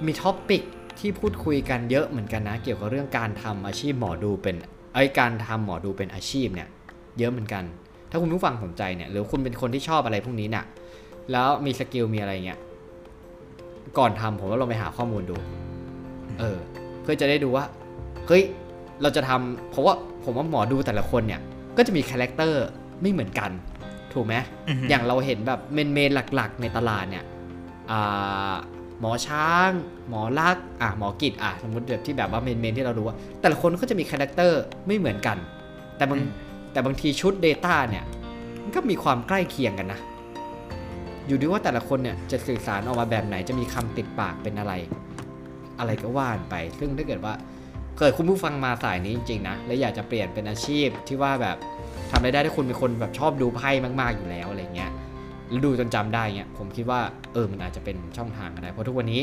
[0.06, 0.64] มี topic
[1.00, 4.56] ที่พูดคุยกันเยอะเหมือนกันนะ เกี่ยวกับเรื่องการทำอาชีพหมอดูเป็น
[4.94, 6.70] ไอ้การทำหมอดูเป็นอาชีพเนี่ย
[7.18, 7.64] เยอะเหมือนกัน
[8.10, 10.66] ถ้าคุณผู้ฟังสนใจเนี่ยหรือคุณเป็นคนที่ชอบอะไรพวกนี้เนี่ย
[11.32, 12.60] แล้วมี skill มีอะไรเงี้ย
[13.98, 15.36] ก่อนทำผมว่าลองไปหาข้อมูลดู
[16.40, 16.58] เออ
[17.02, 17.66] เพื่อจะได้ดูว่า
[18.28, 18.44] เฮ้ย
[19.02, 21.42] เราจะทำเพราะว่าผมว่าหมอดูแต่ละคนเนี่ย
[21.78, 22.64] ก็จะมี character
[23.02, 23.52] ไม่เหมือนกัน
[24.14, 24.36] ถูกไหม
[24.90, 27.24] อย่างเราเห็นแบบ main main หลักๆ ในตลาดเนี่ย
[29.00, 29.70] หมอช้าง
[30.10, 35.38] หมอลักษณ์อะหมอกฤษณ์อะสมมติแบบที่แบบว่า main main ที่เรารู้ว่า แต่ละคนก็จะมี character ไม่เหมือนกัน
[35.98, 36.20] แต่บาง
[36.72, 38.04] แต่บางทีชุด Data เนี่ย
[38.64, 40.00] มันก็มีความใกล้เคียงกันนะ
[41.28, 44.74] อยู่ที่ว่าแต่ละคนเนี่ยจะสื่อสารออกมาแบบไหนจะมีคำติดปากเป็นอะไร
[45.80, 47.34] อะไรก็ว่านไป ซึ่งถ้าเกิดว่า
[48.00, 51.58] เกิดคุณผู้ฟังมาสายนี้จริงๆนะและอยากจะเปลี่ยนเป็นอาชีพที่ว่าแบบ
[52.12, 53.70] ทำอะไรได้ถ้าคุณเป็นคนแบบชอบดูไพ่
[54.02, 54.92] มาก ๆอยู่แล้วอะไรเงี้ย
[55.50, 57.00] แล้วดูจนจำได้เงี้ยผมคิดว่า
[57.34, 59.22] เออมันอาจจะเป็นช่องทางก็ได้เพราะทุกวันนี้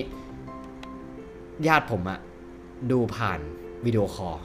[1.66, 2.18] ญาติผมอะ
[2.92, 3.40] ดูผ่าน
[3.86, 4.36] video call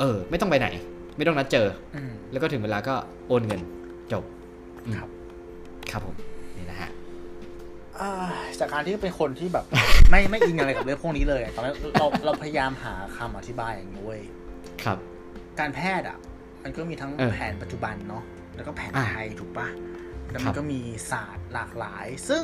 [0.00, 0.68] เออ ไม่ต้องไปไหน
[1.16, 1.66] ไม่ต้องนัดเจอ
[2.32, 2.94] แล้วก็ถึงเวลาก็
[3.28, 3.60] โอนเงิน
[4.12, 4.24] จบ
[4.96, 5.08] ครับ
[5.90, 6.14] ครับผม
[6.56, 6.90] นี่นะฮะ
[8.60, 9.64] จากการที่เป็นคนที่แบบ
[10.10, 14.22] ไม่ไม่ in อะไรกับเรื่องพวกนี้เลยตอนนี้เราเราพยายามหาคำอธิบายอย่างนี้เว้ย
[14.84, 14.98] ครับ
[15.60, 16.16] การแพทย์อะ
[16.62, 18.24] มันก็มีทั้งแผนปัจจุบันเนาะ
[18.56, 19.66] แล้วก็แผนไทยถูกปะ
[20.32, 20.80] แล้วมันก็มี
[21.10, 22.42] ศาสตร์หลากหลาย ซึ่ง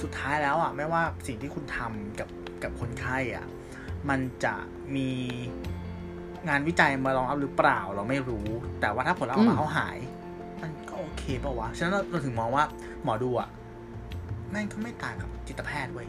[0.00, 2.28] สุดท้ายแล้วอะไม่ว่าสิ่งที่คุณทำกับ
[2.62, 3.46] กับคนไข้อะ
[4.08, 4.54] มันจะ
[4.96, 5.08] มี
[6.48, 8.46] งานวิจัยมารองรับหรือเปล่าเราไม่รู้
[8.80, 9.98] แต่ว่าถ้าผลลัพธ์ออกมาเขาหาย
[10.62, 12.64] มันก็โอเคป่าวะ ฉะนั้นเราถึงมองว่า
[13.04, 13.48] หมอดูอะ
[14.50, 16.08] แม่งก็ไม่ต่างกับจิตแพทย์เว้ย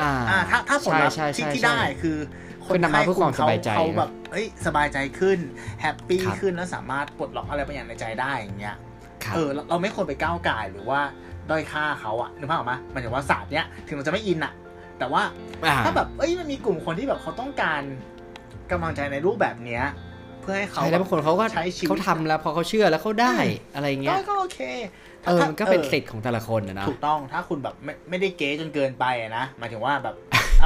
[0.00, 2.18] อ่า ถ้าถ้าผลลัพธ์ที่ที่ได้คือ
[2.66, 5.38] คนไข้คุณเขาเขาแบบเอ้ย สบายใจขึ้น
[5.80, 8.76] แฮปปี้ขึ้นแล้วสามารถปลดล็อกอะไรบางอย่างในใจได้อย่างเงี้ย
[9.34, 11.00] เออเราไม่ควรไปก้าวไก่หรือว่า
[11.50, 14.52] ด้อยค่าเขาอะนึกภาพออกไหมมันถึงว่าศาสตร์เนี้ยถึงเราจะไม่อินอะ
[14.98, 15.22] แต่ว่า
[15.84, 17.82] ถ้าแบบเอ้ยมันมีกลุ่มคนที่แบบเขาต้องการ
[18.70, 19.84] กำลังใจในรูปแบบเนี้ย
[20.40, 23.36] เพื่อให้เขาใช่แล้วบางคนเขาก็ใช้ชีวิตเขาทำแล้วพอเขาเชื่อแล้วเขาได้
[23.74, 24.60] อะไรเงี้ยก็โอเค
[25.26, 29.04] เออมันก็เป็นสิทธิ์ของแต่ละคนนะถูกต้องถ้าคุณแบบไม่ไม่ได้เก๋จนเกินไป
[29.38, 30.14] นะหมายถึงว่าแบบ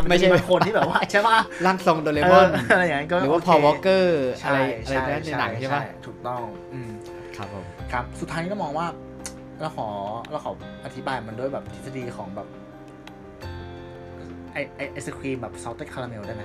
[0.08, 6.42] ไม่ใช่คนที่แบบว่าใช่ป่ะร่างทรงโดเรมอนอะไรอย่างนี้ก็หรือว่าพอวอลเกอร์อะไรอะไรในหนังใช่ป่ะถูกต้อง
[6.72, 6.90] อืม
[7.36, 8.86] ครับผม ครับ สุดท้ายนี้ก็มองว่า
[9.60, 9.88] เราขอ
[10.30, 10.52] เราขอ
[10.84, 12.48] อธิบายมันด้วยแบบทฤษฎีของแบบ
[14.52, 16.44] ไอไอไอศครีมแบบซอลเต็คาราเมลได้ไหม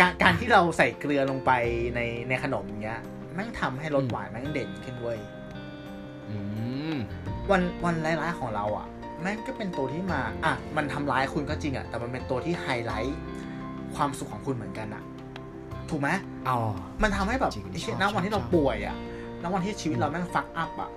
[0.00, 1.50] การการที่เราใส่เกลือลงไป
[1.94, 3.00] ในในขนมเงี้ย
[3.34, 5.16] แม่งทำให้รสหวานแม่งเด่นขึ้นด้วย
[7.50, 8.86] วันวันร้ายๆของเราอะ
[9.22, 13.18] แม่งก็เป็นตัวที่มา อะ มันทำร้ายคุณก็จริงอะ แต่มันเป็นตัวที่ไฮไลท์
[13.94, 15.02] ความสุขของคุณเหมือนกันอะ
[15.90, 16.08] ถูกไหม
[16.48, 16.58] อ๋อ
[17.02, 17.52] มันทำให้แบบ
[18.00, 18.96] ณวันที่เราป่วยอะ
[19.42, 20.90] ณวันที่ชีวิตเราแม่งฟักอัพอะ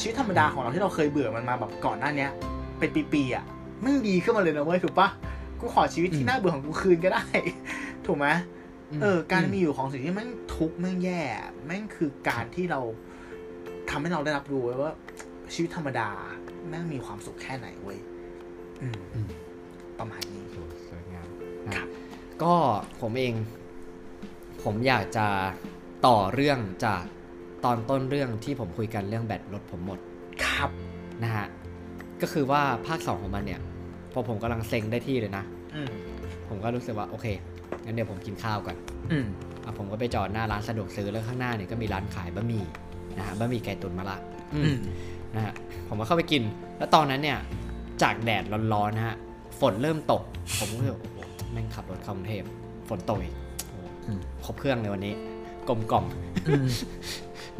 [0.00, 2.26] ชีวิตธรรมดาของเราที่เราเคยเบื่อมันมาแบบก่อนหน้านี้
[2.78, 3.44] เป็นปีๆอะ
[3.82, 5.08] ไม่ดีขึ้นมาเลยนะเว้ยถูกปะ
[5.60, 7.24] กูขอชีวิตที่น่าเบื่อของกูคืนก็ได้
[8.06, 8.26] ถูกไหม
[9.02, 11.20] เออ การมีอยู่ของสิ่งที่แม่งทุกข์แม่งแย่
[11.66, 12.80] แม่งคือการที่เรา
[13.90, 14.94] ทำให้เราได้รับรู้ว่า
[15.54, 16.08] ชีวิตธรรมดา
[16.68, 17.98] แม่งมีความสุขแค่ไหนเว้ย
[19.98, 20.44] ประมาณนี้
[20.88, 21.28] สวยงาม
[21.76, 21.88] ครับ
[22.42, 22.54] ก็
[23.00, 23.34] ผมเอง
[24.62, 25.26] ผมอยากจะ
[26.06, 27.02] ต่อเรื่องจาก
[27.64, 29.98] ตอนต้นเรื่องที่ผมคุยกันเรื่องแบตรถผมหมด
[30.44, 30.70] ครับ
[31.22, 31.46] นะฮะ
[32.22, 33.60] ก็คือว่าภาคสองของมันเนี่ย
[34.12, 35.44] พอผมกำลังเซ็งได้ที่เลยนะ
[36.48, 37.26] ผมก็รู้สึกว่าโอเค
[37.84, 38.76] งั้นเดี๋ยวผมกินข้าวก่อน
[39.10, 39.26] อืม
[39.64, 42.64] อะผมก็ไปจอดหน้าร้านสะดวกซื้อแล้วข้างหน้าเนี่ยก็มีร้านขายบะหมี่
[43.18, 44.18] นะฮะบะหมี่ไก่ตุ๋นมะละ
[45.34, 45.52] นะฮะ
[45.88, 46.42] ผมก็เข้าไปกิน
[46.78, 47.38] แล้วตอนนั้นเนี่ย
[48.02, 49.16] จากแดดร้อนๆนะฮะ
[49.60, 50.22] ฝนเริ่มตก
[50.58, 51.18] ผมก็เลยโอ้โห
[51.52, 52.44] แม่งขับรถเข้ากรุงเทพ
[52.88, 53.34] ฝนตกอีก
[54.44, 55.14] ครบเครื่องเลยวันนี้
[55.68, 56.04] กลมกล่อม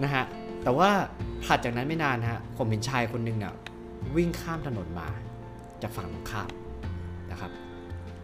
[0.03, 0.25] นะฮะ
[0.63, 0.91] แต่ว่า
[1.45, 3.55] ถัดจากนั้นไม่นานฮะผมเห็นชายคนหนึ่งเนี่ย
[4.17, 5.09] วิ่งข้ามถนนมา
[5.83, 6.49] จากฝั่งตรงข้าม
[7.31, 7.51] นะครับ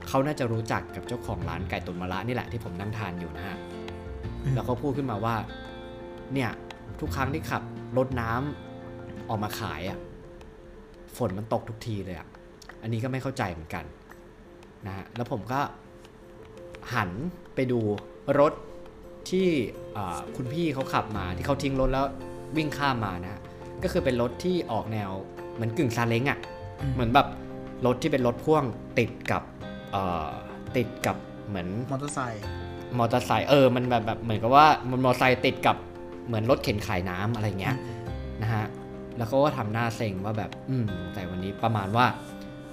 [0.09, 3.57] เขาน่าจะรู้จักกับเจ้าของร้านไก่ตุ๋นมะระนี่แหละที่ผมนั่งทานอยู่นะฮะ
[4.55, 5.35] แล้วเขาพูดขึ้นมาว่า
[6.35, 6.51] เนี่ย
[7.01, 7.62] ทุกครั้งที่ขับ
[7.97, 9.99] รถน้ำออกมาขายอะ่ะ
[11.16, 12.26] ฝนมันตกทุกทีเลยอะ่ะ
[12.83, 13.85] อันนี้ก็ไม่เข้าใจเหมือนกัน
[14.87, 15.61] นะฮะแล้วผมก็
[16.95, 17.11] หัน
[17.55, 17.81] ไปดู
[18.41, 18.53] รถ
[19.31, 19.47] ที่
[20.37, 22.07] คุณพี่เขาขับมาที่เขาทิ้งรถแล้ว
[22.57, 23.41] วิ่งข้ามมานะ
[23.83, 25.11] ก็คือเป็นรถที่ออกแนว
[25.55, 26.39] เหมือนกึ่งซาเล้งอะ่ะ
[26.95, 27.26] เหมือนแบบ
[27.87, 28.64] รถที่เป็นรถพ่วง
[28.99, 29.43] ติดกับ
[30.76, 31.16] ติดกับ
[31.49, 32.43] เหมือนมอเตอร์ไซค์
[32.99, 35.76] มอเตอร์ไซค์เออมันแบบแบบเหมือนกับว่ามันมอเตอร์ไซค์ติดกับ
[36.26, 37.76] เหมือนรถเข็นขายน้ำอะไรเงี้ย
[38.43, 38.66] นะฮะ
[39.16, 42.07] แล้วเขาก็ทำหน้าเซ็งว่าแบบ อืมแต่วันนี้ประมาณว่า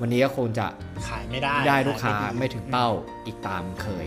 [0.02, 0.66] วันนี้ก็คงจะ
[1.08, 2.88] ขายไม่ได้ ได้ลูกค้าไม่ถึงเป้า
[3.26, 4.06] อีกตามเคย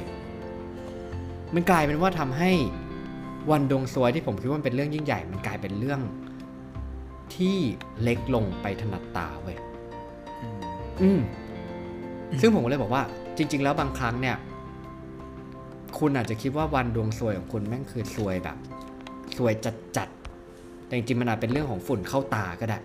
[1.55, 2.51] มันกลายเป็นว่าทำให้
[3.51, 6.01] วันดวงสวยที่ผมคิดว่าเป็นเรื่องยิ่งใหญ่ มันกลายเป็นเรื่อง
[7.35, 7.57] ที่
[8.03, 9.57] เล็กลงไปถนัดตาเว้ย
[11.03, 11.21] อืม
[12.41, 13.03] ซึ่งผมก็เลยบอกว่า
[13.37, 14.37] จริง ๆ แล้วบางครั้งเนี่ย
[15.99, 18.57] คุณอาจจะคิดว่าวันดวงซวยของคุณแม่งคือซวยแบบ
[19.37, 22.79] ซวยจัดจัดๆแต่จริงๆมันอาจเป็นเรื่องของฝุ่นเข้าตาก็ได้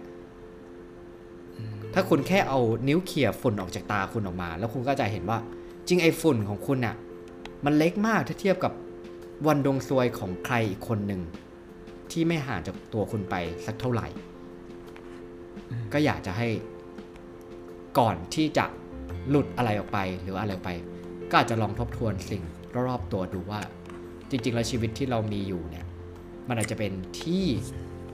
[1.94, 5.38] ถ้าคุณแค่เอานิ้วเขี่ยฝุ่นออกจากตาคุณออกมา แล้วคุณก็จะเห็นว่า
[5.88, 6.96] จริงไอ้ฝุ่นของคุณน่ะ
[7.66, 8.74] มันเล็กมากถ้าเทียบกับ
[9.48, 11.22] วันดวงซวยของใครอีกคนหนึ่ง
[12.12, 13.36] ที่ไม่ห่างจากตัวคุณไป
[13.66, 14.08] สักเท่าไหร่
[15.94, 16.48] ก็อยากจะให้
[18.00, 18.66] ก่อนที่จะ
[19.30, 20.70] หลุดอะไรออกไปหรืออะไรไป
[21.30, 22.44] ก็อาจจะลองทบทวนสิ่ง
[22.88, 23.62] รอบๆตัวดูว่า
[24.30, 25.86] จริง ๆ แล้วชีวิตที่เรามีอยู่เนี่ย
[26.48, 26.92] มันอาจจะเป็น
[27.22, 27.46] ที่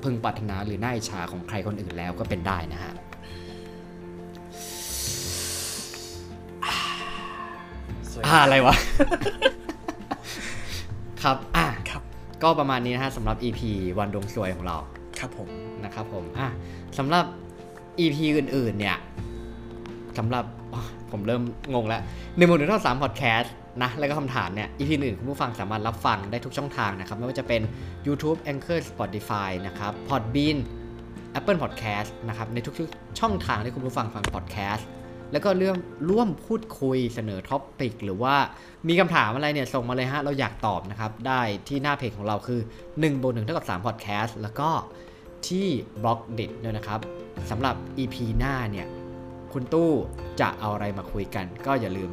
[0.03, 2.93] พึงปรารถนาหรือน่าอิจฉาของใครคนอื่นแล้วก็เป็นได้นะฮะ
[8.27, 8.75] อ่าอะไรวะ
[11.23, 12.01] ครับ อะครับ
[12.43, 13.59] ก็ประมาณนี้นะฮะสำหรับ EP
[13.97, 14.77] วันดวงสวยของเรา
[15.19, 15.47] ครับผม
[15.83, 16.47] นะครับผม อะ
[16.97, 17.25] สำหรับ
[17.99, 18.97] EP อื่น ๆ เนี่ย
[20.17, 21.41] สำหรับอ๋อผมเริ่ม
[21.73, 22.01] งงแล้ว
[22.37, 23.53] หนึ่งหมื่นหนึ่งเท่าสามพอดแคสต์
[23.83, 27.61] นะแล้วก็คำถามเนี่ย EP อื่นคุณผู้ฟังสามารถรับฟังได้ทุกช่องทางนะครับ ไม่ว่าจะเป็น
[28.07, 30.57] YouTube Anchor Spotify นะครับ Podbean
[31.39, 34.83] Apple Podcast นะครับ ในทุกๆช่องทางที่คุณผู้ฟังฟัง podcast
[35.31, 35.77] แล้วก็เรื่อง
[36.09, 38.35] ร่วมพูดคุยเสนอ topic หรือว่า
[38.87, 44.69] มีคำถามอะไรเนี่ยส่งมาเลยฮะ เราอยากตอบนะครับ ได้ที่หน้าเพจของเราคือ1บวก1เท่ากับ3 podcast แล้วก็
[45.47, 45.67] ที่
[46.01, 46.99] บล็อกดิด้วยนะครับ
[47.51, 48.87] สำหรับ EP หน้าเนี่ย
[49.53, 49.91] คุณตู้
[50.41, 52.09] จะเอาอะไรมาคุยกัน ก็อย่าลืม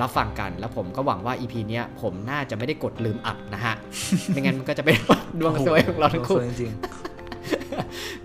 [0.00, 3.74] รับฟังกันแล้วผมก็หวังว่า EP เนี้ยผมน่าจะไม่ได้กดลืมอัดนะฮะ
[4.28, 4.96] ไม่งั้นมันก็จะเป็น
[5.40, 6.72] ดวงสวยของเราทั้งคู่ดวสวยจริง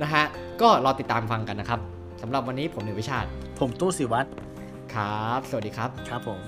[0.02, 0.24] นะฮะ
[0.62, 1.80] ก็รอติดตามฟังกันนะครับ
[2.22, 4.30] สำหรับวันนี้ผมหนึ่งวิชาติๆผมตู้สิวัตร
[4.94, 6.42] ครับ สวัสดีครับ ครับผม